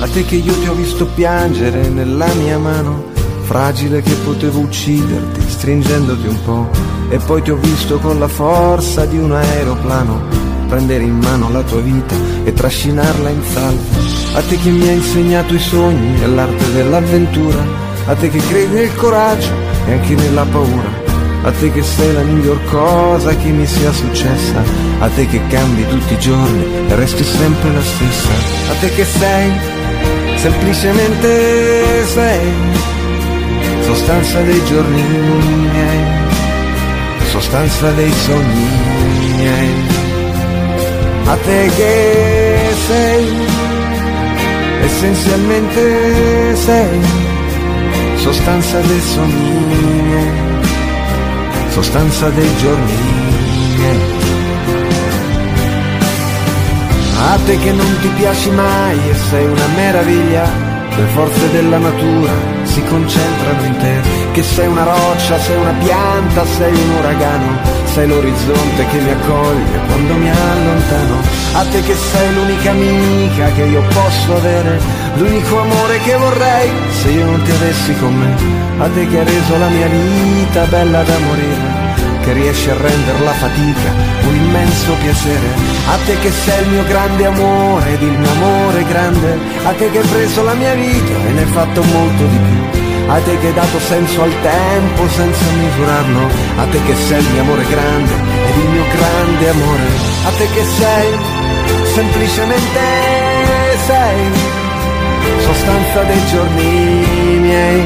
a 0.00 0.08
te 0.08 0.24
che 0.24 0.34
io 0.36 0.52
ti 0.58 0.66
ho 0.66 0.74
visto 0.74 1.06
piangere 1.06 1.88
nella 1.88 2.26
mia 2.34 2.58
mano, 2.58 3.04
fragile 3.42 4.02
che 4.02 4.14
potevo 4.24 4.58
ucciderti 4.58 5.40
stringendoti 5.48 6.26
un 6.26 6.42
po', 6.44 6.68
e 7.10 7.18
poi 7.18 7.42
ti 7.42 7.50
ho 7.50 7.56
visto 7.56 7.98
con 7.98 8.18
la 8.18 8.28
forza 8.28 9.04
di 9.04 9.18
un 9.18 9.32
aeroplano. 9.32 10.42
Prendere 10.66 11.04
in 11.04 11.18
mano 11.18 11.50
la 11.50 11.62
tua 11.62 11.80
vita 11.80 12.14
e 12.42 12.52
trascinarla 12.52 13.28
in 13.28 13.42
salvo. 13.52 13.82
A 14.34 14.40
te 14.40 14.56
che 14.56 14.70
mi 14.70 14.88
hai 14.88 14.96
insegnato 14.96 15.54
i 15.54 15.58
sogni 15.60 16.20
e 16.20 16.26
l'arte 16.26 16.72
dell'avventura, 16.72 17.62
a 18.06 18.14
te 18.14 18.30
che 18.30 18.38
credi 18.38 18.74
nel 18.74 18.94
coraggio 18.96 19.52
e 19.86 19.92
anche 19.92 20.14
nella 20.14 20.44
paura, 20.44 21.03
a 21.44 21.52
te 21.52 21.70
che 21.70 21.82
sei 21.82 22.12
la 22.14 22.22
miglior 22.22 22.58
cosa 22.64 23.36
che 23.36 23.50
mi 23.50 23.66
sia 23.66 23.92
successa, 23.92 24.62
a 25.00 25.08
te 25.08 25.26
che 25.26 25.40
cambi 25.48 25.86
tutti 25.86 26.14
i 26.14 26.18
giorni 26.18 26.64
e 26.88 26.94
resti 26.94 27.22
sempre 27.22 27.70
la 27.70 27.82
stessa, 27.82 28.30
a 28.70 28.74
te 28.80 28.90
che 28.94 29.04
sei, 29.04 29.52
semplicemente 30.36 32.06
sei, 32.06 32.52
sostanza 33.82 34.40
dei 34.40 34.64
giorni 34.64 35.02
miei, 35.02 36.04
sostanza 37.28 37.90
dei 37.90 38.12
sogni 38.12 38.68
miei, 39.36 39.74
a 41.26 41.36
te 41.36 41.70
che 41.76 42.56
sei, 42.86 43.26
essenzialmente 44.80 46.56
sei, 46.56 47.00
sostanza 48.16 48.80
dei 48.80 49.00
sogni 49.00 50.02
miei 50.08 50.53
sostanza 51.74 52.30
dei 52.30 52.56
giorni. 52.58 52.92
A 57.18 57.38
te 57.44 57.58
che 57.58 57.72
non 57.72 57.98
ti 58.00 58.08
piaci 58.14 58.50
mai 58.50 58.96
e 59.10 59.14
sei 59.28 59.44
una 59.44 59.66
meraviglia, 59.74 60.44
le 60.96 61.06
forze 61.14 61.50
della 61.50 61.78
natura 61.78 62.32
si 62.62 62.80
concentrano 62.84 63.64
in 63.64 63.76
te, 63.78 63.94
che 64.30 64.42
sei 64.44 64.68
una 64.68 64.84
roccia, 64.84 65.36
sei 65.40 65.56
una 65.56 65.72
pianta, 65.72 66.46
sei 66.46 66.72
un 66.72 66.90
uragano, 67.00 67.58
sei 67.94 68.08
l'orizzonte 68.08 68.86
che 68.86 68.98
mi 68.98 69.10
accoglie 69.10 69.78
quando 69.86 70.14
mi 70.14 70.28
allontano, 70.28 71.20
a 71.52 71.64
te 71.70 71.80
che 71.80 71.94
sei 71.94 72.34
l'unica 72.34 72.70
amica 72.72 73.52
che 73.52 73.62
io 73.62 73.82
posso 73.82 74.34
avere, 74.34 74.80
l'unico 75.14 75.60
amore 75.60 75.98
che 76.00 76.16
vorrei 76.16 76.70
se 76.90 77.10
io 77.10 77.24
non 77.24 77.40
ti 77.42 77.52
avessi 77.52 77.96
con 77.98 78.12
me, 78.16 78.34
a 78.82 78.88
te 78.88 79.06
che 79.06 79.18
hai 79.20 79.24
reso 79.24 79.58
la 79.58 79.68
mia 79.68 79.86
vita 79.86 80.64
bella 80.64 81.02
da 81.04 81.18
morire 81.20 81.82
che 82.24 82.32
riesci 82.32 82.68
a 82.70 82.74
rendere 82.74 83.20
la 83.22 83.32
fatica 83.32 83.92
un 84.26 84.34
immenso 84.34 84.92
piacere. 84.94 85.46
A 85.86 85.96
te 86.06 86.18
che 86.18 86.30
sei 86.32 86.62
il 86.62 86.70
mio 86.70 86.84
grande 86.86 87.26
amore 87.26 87.92
ed 87.92 88.02
il 88.02 88.18
mio 88.18 88.30
amore 88.30 88.84
grande, 88.84 89.38
a 89.62 89.72
te 89.72 89.90
che 89.90 89.98
hai 89.98 90.08
preso 90.08 90.42
la 90.42 90.54
mia 90.54 90.74
vita 90.74 91.12
e 91.12 91.32
ne 91.32 91.40
hai 91.40 91.46
fatto 91.46 91.82
molto 91.82 92.24
di 92.24 92.38
più. 92.38 92.83
A 93.06 93.20
te 93.20 93.38
che 93.38 93.46
hai 93.46 93.52
dato 93.52 93.78
senso 93.78 94.22
al 94.22 94.34
tempo 94.40 95.08
senza 95.08 95.44
misurarlo, 95.52 96.28
a 96.56 96.64
te 96.64 96.82
che 96.82 96.94
sei 96.94 97.20
il 97.20 97.30
mio 97.32 97.42
amore 97.42 97.64
grande 97.66 98.12
ed 98.12 98.56
il 98.56 98.70
mio 98.70 98.84
grande 98.96 99.48
amore, 99.50 99.82
a 100.26 100.30
te 100.38 100.46
che 100.50 100.64
sei 100.64 101.18
semplicemente 101.94 102.80
sei. 103.86 104.52
Sostanza 105.38 106.02
dei 106.04 106.26
giorni 106.26 107.38
miei, 107.40 107.82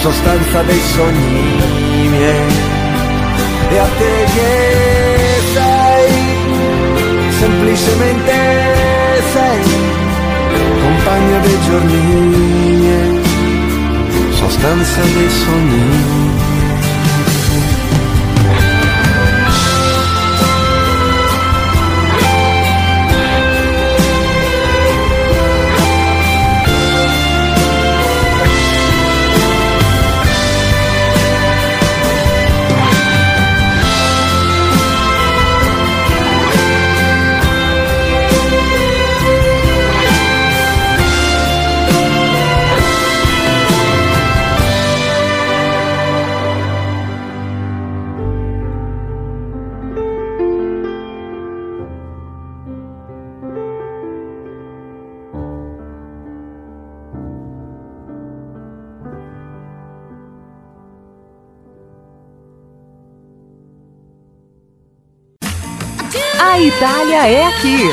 sostanza 0.00 0.62
dei 0.62 0.80
sogni 0.80 2.08
miei. 2.08 2.52
E 3.70 3.78
a 3.78 3.88
te 3.98 4.24
che 4.34 4.50
sei, 5.52 6.12
semplicemente 7.38 8.32
sei, 9.32 9.62
compagno 10.82 11.40
dei 11.40 11.58
giorni 11.68 11.94
miei, 11.94 12.59
sostanza 14.50 15.02
dei 15.02 15.30
sogni. 15.30 16.49
Itália 67.20 67.36
é 67.36 67.46
aqui. 67.48 67.90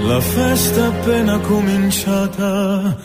La 0.00 0.20
festa 0.20 0.88
appena 0.88 1.38
cominciata 1.38 2.96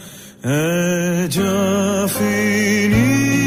è 0.41 1.26
già 1.30 2.08
finita. 2.08 3.47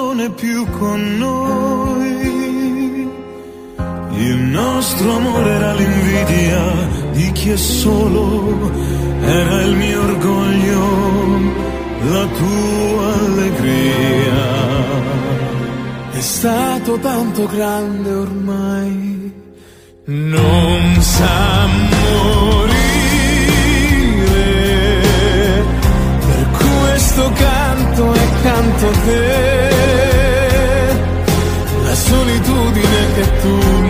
Non 0.00 0.20
è 0.20 0.30
più 0.30 0.64
con 0.78 1.00
noi. 1.16 2.06
Il 4.28 4.38
nostro 4.60 5.16
amore 5.16 5.50
era 5.50 5.72
l'invidia 5.74 6.62
di 7.12 7.32
chi 7.32 7.50
è 7.50 7.56
solo, 7.56 8.70
era 9.20 9.62
il 9.62 9.74
mio 9.74 10.00
orgoglio, 10.10 10.82
la 12.14 12.26
tua 12.40 13.06
allegria. 13.24 14.40
È 16.12 16.20
stato 16.20 16.98
tanto 16.98 17.46
grande 17.46 18.10
ormai, 18.12 19.32
non 20.04 20.96
sa 21.00 21.66
morire. 21.66 22.86
Per 26.28 26.44
questo 26.62 27.30
canto 27.34 28.14
e 28.14 28.26
canto 28.42 28.86
a 32.08 32.14
te, 32.14 32.14
la 32.14 32.14
solitudine 32.14 33.12
che 33.14 33.40
tu 33.40 33.87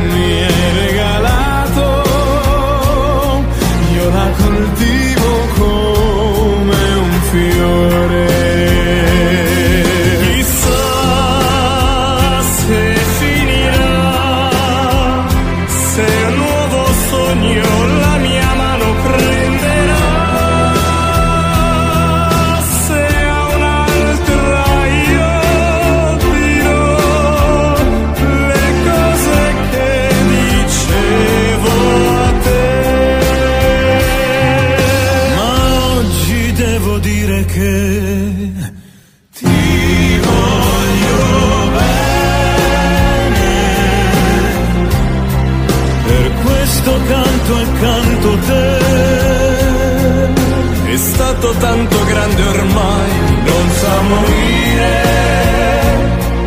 grande 52.29 52.43
ormai, 52.43 53.11
non 53.45 53.71
sa 53.73 54.01
morire, 54.03 55.03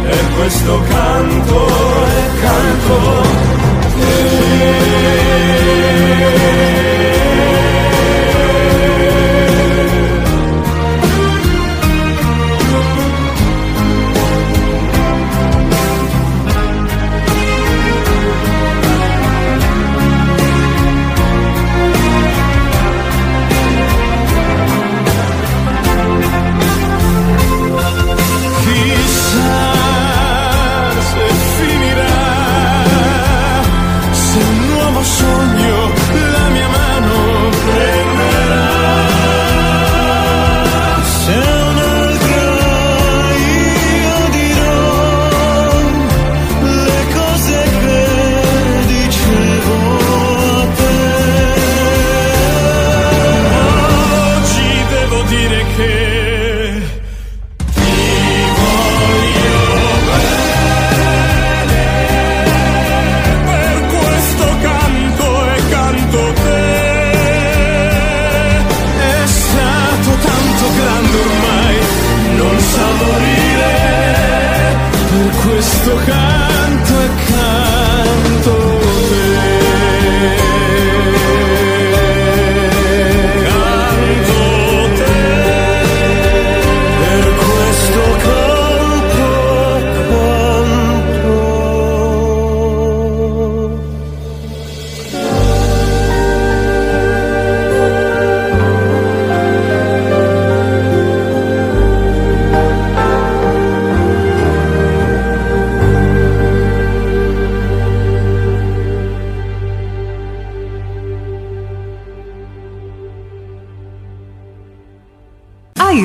per 0.04 0.34
questo 0.36 0.82
canto 0.90 1.68
e 2.06 2.42
canto 2.42 3.51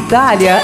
Itália 0.07 0.61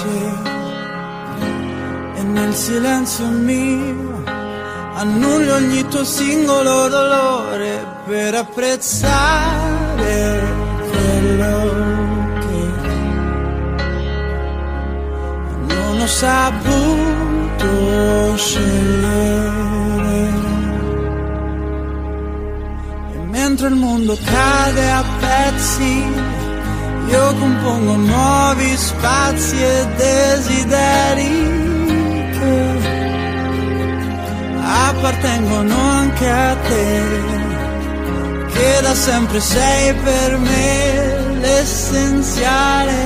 pace. 0.00 0.58
E 2.16 2.22
nel 2.22 2.54
silenzio 2.54 3.26
mio 3.26 4.22
annullo 4.94 5.54
ogni 5.54 5.86
tuo 5.88 6.04
singolo 6.04 6.88
dolore 6.88 7.86
per 8.06 8.34
apprezzare 8.34 9.08
quello 10.90 12.38
che 12.40 12.62
non 15.74 16.00
ho 16.00 16.06
saputo 16.06 17.66
scegliere. 18.36 19.78
E 23.12 23.18
mentre 23.28 23.68
il 23.68 23.74
mondo 23.74 24.18
cade 24.24 24.90
a 24.90 25.04
pezzi, 25.20 26.04
io 27.10 27.34
compongo 27.34 27.96
nuovi 27.96 28.76
spazi 28.76 29.56
e 29.62 29.86
desideri 29.96 31.48
che 32.32 32.88
appartengono 34.88 35.74
anche 35.74 36.30
a 36.30 36.56
te 36.56 37.38
che 38.52 38.80
da 38.82 38.94
sempre 38.94 39.40
sei 39.40 39.94
per 39.94 40.38
me 40.38 41.38
l'essenziale. 41.40 42.98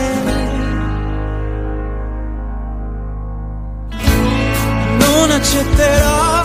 Non 4.98 5.30
accetterò 5.30 6.42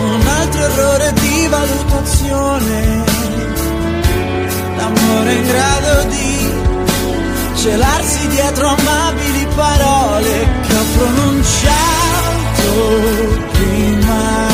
un 0.00 0.26
altro 0.26 0.60
errore 0.62 1.12
di 1.14 1.46
valutazione, 1.48 3.07
l'amore 5.08 5.32
in 5.32 5.46
grado 5.46 6.04
di 6.08 6.52
celarsi 7.54 8.28
dietro 8.28 8.68
amabili 8.68 9.46
parole 9.54 10.48
che 10.66 10.74
ho 10.74 10.84
pronunciato 10.96 12.66
prima 13.52 14.46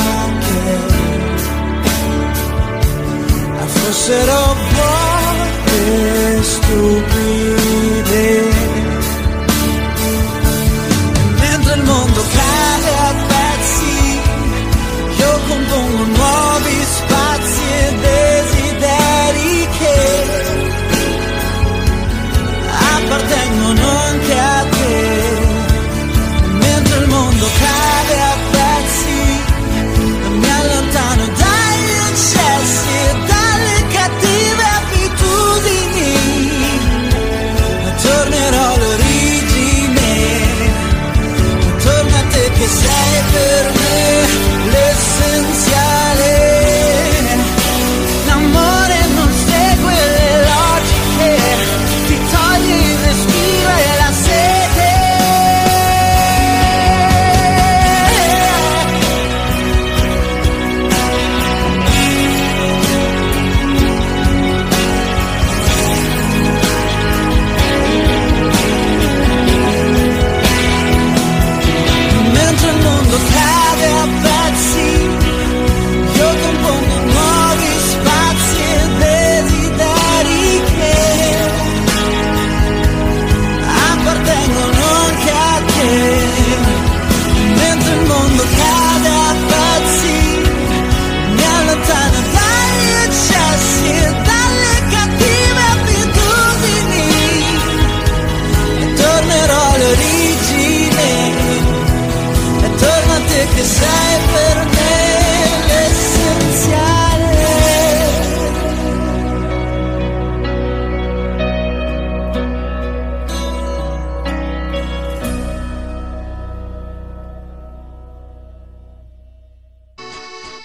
fossero 3.66 4.56
vuote 4.70 6.42
stupide. 6.42 7.74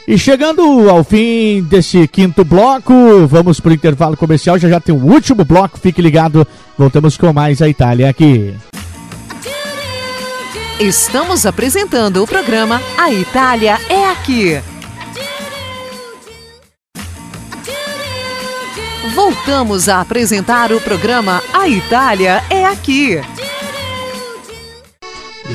E 0.09 0.17
chegando 0.17 0.89
ao 0.89 1.03
fim 1.03 1.61
desse 1.61 2.07
quinto 2.07 2.43
bloco, 2.43 3.27
vamos 3.27 3.59
para 3.59 3.69
o 3.69 3.75
intervalo 3.75 4.17
comercial. 4.17 4.57
Já 4.57 4.67
já 4.67 4.79
tem 4.79 4.95
o 4.95 5.05
último 5.05 5.45
bloco, 5.45 5.77
fique 5.77 6.01
ligado. 6.01 6.47
Voltamos 6.75 7.15
com 7.15 7.31
mais 7.31 7.61
a 7.61 7.69
Itália 7.69 8.09
aqui. 8.09 8.55
Estamos 10.79 11.45
apresentando 11.45 12.23
o 12.23 12.27
programa 12.27 12.81
A 12.97 13.13
Itália 13.13 13.77
é 13.87 14.09
aqui. 14.09 14.59
Voltamos 19.13 19.87
a 19.87 20.01
apresentar 20.01 20.73
o 20.73 20.81
programa 20.81 21.39
A 21.53 21.69
Itália 21.69 22.43
é 22.49 22.65
aqui. 22.65 23.21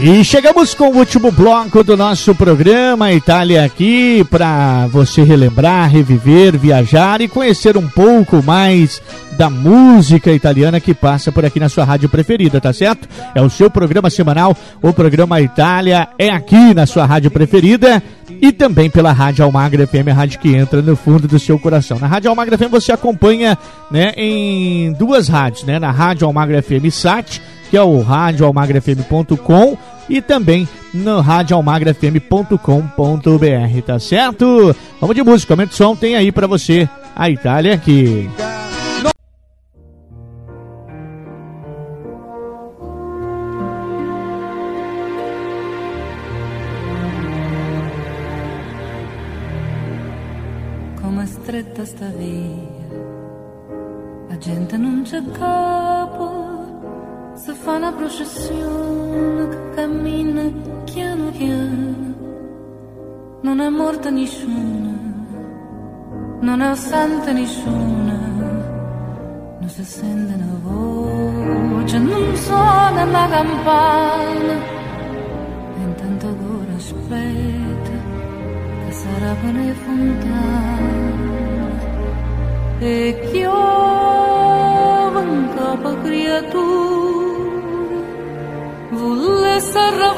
E 0.01 0.25
chegamos 0.25 0.75
com 0.75 0.89
o 0.89 0.97
último 0.99 1.31
bloco 1.31 1.85
do 1.85 1.97
nosso 1.97 2.35
programa 2.35 3.13
Itália 3.13 3.65
aqui 3.65 4.25
para 4.29 4.89
você 4.89 5.23
relembrar, 5.23 5.89
reviver, 5.89 6.59
viajar 6.59 7.21
e 7.21 7.29
conhecer 7.29 7.77
um 7.77 7.89
pouco 7.89 8.43
mais 8.43 9.01
da 9.39 9.49
música 9.49 10.33
italiana 10.33 10.81
que 10.81 10.93
passa 10.93 11.31
por 11.31 11.45
aqui 11.45 11.61
na 11.61 11.69
sua 11.69 11.85
rádio 11.85 12.09
preferida, 12.09 12.61
tá 12.61 12.73
certo? 12.73 13.09
É 13.35 13.41
o 13.41 13.49
seu 13.49 13.71
programa 13.71 14.11
semanal, 14.11 14.57
o 14.83 14.93
programa 14.93 15.41
Itália 15.41 16.09
é 16.19 16.29
aqui 16.29 16.75
na 16.75 16.87
sua 16.87 17.07
rádio 17.07 17.31
preferida 17.31 18.03
e 18.43 18.53
também 18.53 18.91
pela 18.91 19.13
Rádio 19.13 19.45
Almagra 19.45 19.87
FM, 19.87 20.09
a 20.11 20.15
rádio 20.15 20.41
que 20.41 20.55
entra 20.55 20.83
no 20.83 20.97
fundo 20.97 21.29
do 21.29 21.39
seu 21.39 21.59
coração. 21.59 21.99
Na 21.99 22.09
Rádio 22.09 22.31
Almagra 22.31 22.59
FM 22.59 22.71
você 22.71 22.93
acompanha, 22.93 23.57
né, 23.91 24.13
em 24.17 24.93
duas 24.93 25.29
rádios, 25.29 25.65
né, 25.65 25.79
na 25.79 25.91
Rádio 25.91 26.27
Almagra 26.27 26.61
FM 26.61 26.91
Sat, 26.91 27.41
que 27.71 27.77
é 27.77 27.83
o 27.83 28.03
radioalmagrafm.com 28.03 29.79
e 30.09 30.21
também 30.21 30.69
no 30.93 31.21
radioalmagrafm.com.br, 31.21 33.83
tá 33.87 33.99
certo? 33.99 34.77
Vamos 35.01 35.17
de 35.17 35.23
música, 35.23 35.55
aumenta 35.55 35.73
o 35.73 35.77
som, 35.77 35.97
tem 35.97 36.17
aí 36.17 36.31
pra 36.31 36.47
você 36.47 36.89
a 37.17 37.31
Itália 37.31 37.75
aqui. 37.75 38.29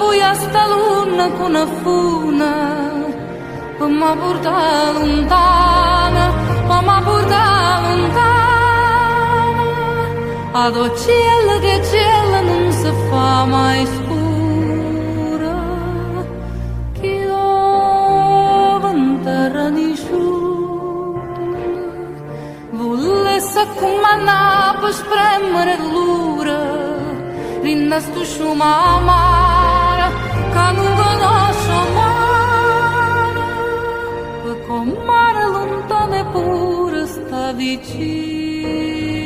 Essere 0.07 0.15
voi 0.15 0.21
a 0.21 0.35
sta 0.35 0.67
luna 0.67 1.29
con 1.31 1.47
una 1.47 1.67
funa 1.83 2.55
per 3.79 3.89
mi 3.89 4.17
portare 4.21 4.93
lontana 4.99 6.33
per 6.69 6.83
mi 6.89 7.03
portare 7.03 7.97
lontana 7.97 8.35
ad 10.53 10.75
cielo 10.97 11.59
che 11.61 11.83
cielo 11.91 12.41
non 12.43 12.73
si 12.73 12.91
fa 13.09 13.45
mai 13.45 13.87
scura 13.87 15.57
chiova 17.01 18.91
in 18.91 19.21
terra 19.23 19.69
nessuno 19.69 21.25
volesse 22.71 23.67
comandare 23.75 24.79
per 24.81 24.93
spremere 24.93 25.77
l'ura 25.79 26.61
rinda 27.63 28.01
stu 28.01 28.23
sciuma 28.25 28.69
amara 28.95 29.46
che 30.57 30.73
non 30.73 30.95
conosce 30.97 31.79
mare 31.97 33.45
per 34.43 34.57
comare 34.67 35.43
lontano 35.55 36.15
eppure 36.15 37.07
sta 37.07 37.53
vicino 37.53 39.26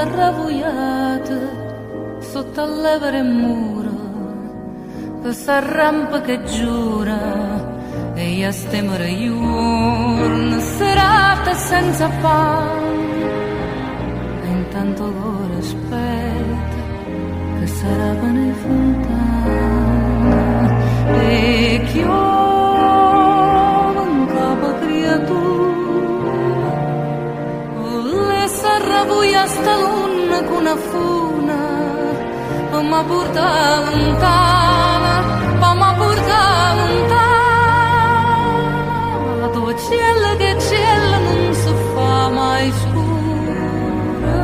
carta 0.00 0.16
ravoiata 0.16 1.38
sotto 2.20 2.60
al 2.62 2.80
levere 2.80 3.22
muro 3.22 3.90
questa 5.20 5.58
rampa 5.60 6.20
che 6.22 6.42
giura 6.44 8.14
e 8.14 8.30
io 8.30 8.50
stemere 8.52 9.14
giorno 9.18 10.58
serata 10.60 11.52
senza 11.54 12.08
pane 12.20 12.98
e 14.42 14.46
intanto 14.46 15.04
ora 15.04 15.56
aspetta 15.58 16.78
che 17.58 17.66
sarà 17.66 18.14
bene 18.14 18.52
fontana 18.54 19.58
e 21.20 21.82
chiova 21.92 22.49
buia 29.20 29.44
sta 29.46 29.74
luna 29.76 30.38
con 30.48 30.56
una 30.64 30.76
funa 30.88 31.58
ma 32.90 33.00
porta 33.10 33.46
lontana 33.86 35.14
ma 35.80 35.90
porta 36.00 36.38
lontana 36.80 37.86
dove 39.54 39.72
cielo 39.86 40.28
che 40.40 40.50
cielo 40.68 41.16
non 41.26 41.42
si 41.62 41.72
fa 41.92 42.14
mai 42.38 42.66
scura 42.80 44.42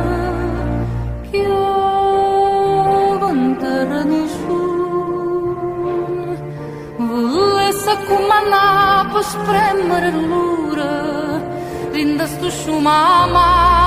chiova 1.29 3.27
in 3.41 3.45
terra 3.63 4.01
nessuno 4.13 4.75
volesse 6.97 7.93
comandare 8.09 9.09
per 9.11 9.23
spremere 9.33 10.09
l'ura 10.29 10.91
rinda 11.95 12.25
sto 12.27 12.47
sciuma 12.55 12.95
amara 13.23 13.86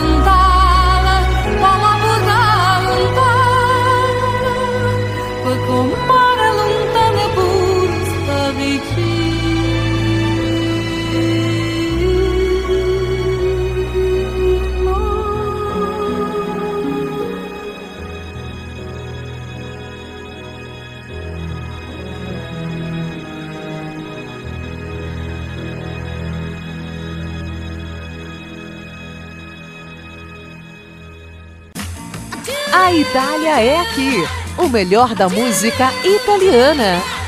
A 32.73 32.93
Itália 32.93 33.61
é 33.61 33.79
aqui. 33.81 34.23
O 34.57 34.69
melhor 34.69 35.13
da 35.13 35.27
música 35.27 35.89
italiana. 36.05 37.20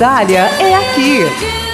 Itália 0.00 0.48
é 0.58 0.74
aqui. 0.76 1.69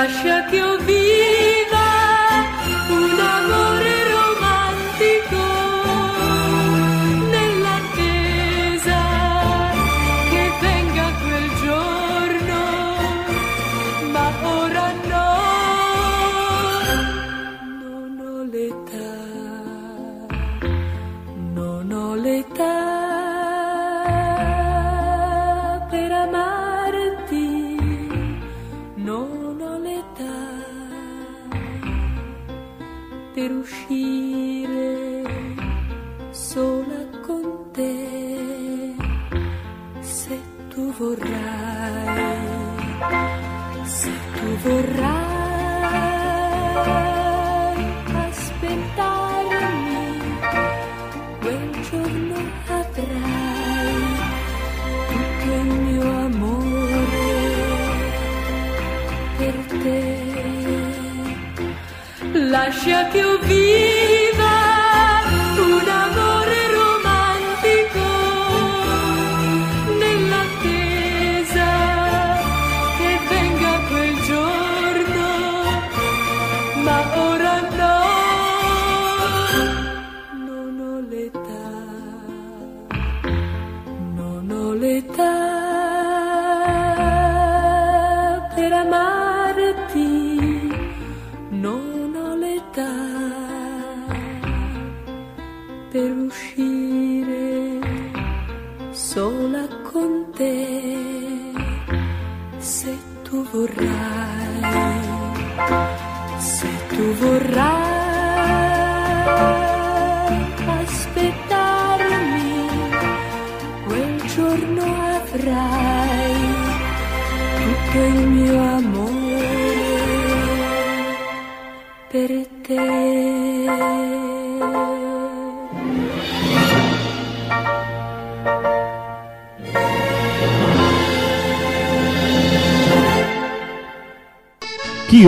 Lascia 0.00 0.44
che 0.44 0.54
io 0.54 0.76
viva 0.84 1.17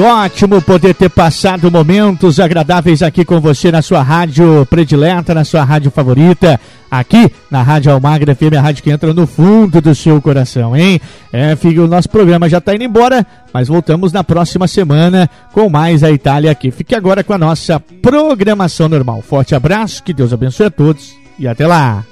ótimo 0.03 0.63
poder 0.63 0.95
ter 0.95 1.09
passado 1.09 1.71
momentos 1.71 2.39
agradáveis 2.39 3.03
aqui 3.03 3.25
com 3.25 3.41
você 3.41 3.73
na 3.73 3.83
sua 3.83 4.03
rádio 4.03 4.67
predileta, 4.67 5.35
na 5.35 5.45
sua 5.45 5.65
rádio 5.65 5.91
favorita, 5.91 6.61
aqui 6.91 7.31
na 7.51 7.63
Rádio 7.63 7.93
Almagra 7.93 8.35
FM, 8.35 8.55
a 8.59 8.61
rádio 8.61 8.83
que 8.83 8.91
entra 8.91 9.13
no 9.13 9.27
fundo 9.27 9.81
do 9.81 9.95
seu 9.95 10.21
coração, 10.21 10.77
hein? 10.77 11.01
É, 11.33 11.57
filho, 11.57 11.85
o 11.85 11.89
nosso 11.89 12.09
programa 12.09 12.49
já 12.49 12.61
tá 12.61 12.75
indo 12.75 12.85
embora, 12.85 13.27
mas 13.53 13.69
voltamos 13.69 14.13
na 14.13 14.23
próxima 14.23 14.69
semana 14.69 15.29
com 15.53 15.69
mais 15.69 16.05
a 16.05 16.11
Itália 16.11 16.51
aqui. 16.51 16.71
Fique 16.71 16.95
agora 16.95 17.25
com 17.25 17.33
a 17.33 17.39
nossa 17.39 17.81
programação 17.81 18.89
normal. 18.89 19.23
Forte 19.23 19.55
abraço, 19.55 20.03
que 20.03 20.13
Deus 20.13 20.33
abençoe 20.33 20.67
a 20.67 20.71
todos 20.71 21.15
e 21.39 21.49
até 21.49 21.67
lá! 21.67 22.05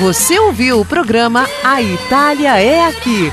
Você 0.00 0.38
ouviu 0.38 0.80
o 0.80 0.84
programa 0.84 1.46
A 1.64 1.80
Itália 1.80 2.60
é 2.60 2.86
Aqui. 2.86 3.32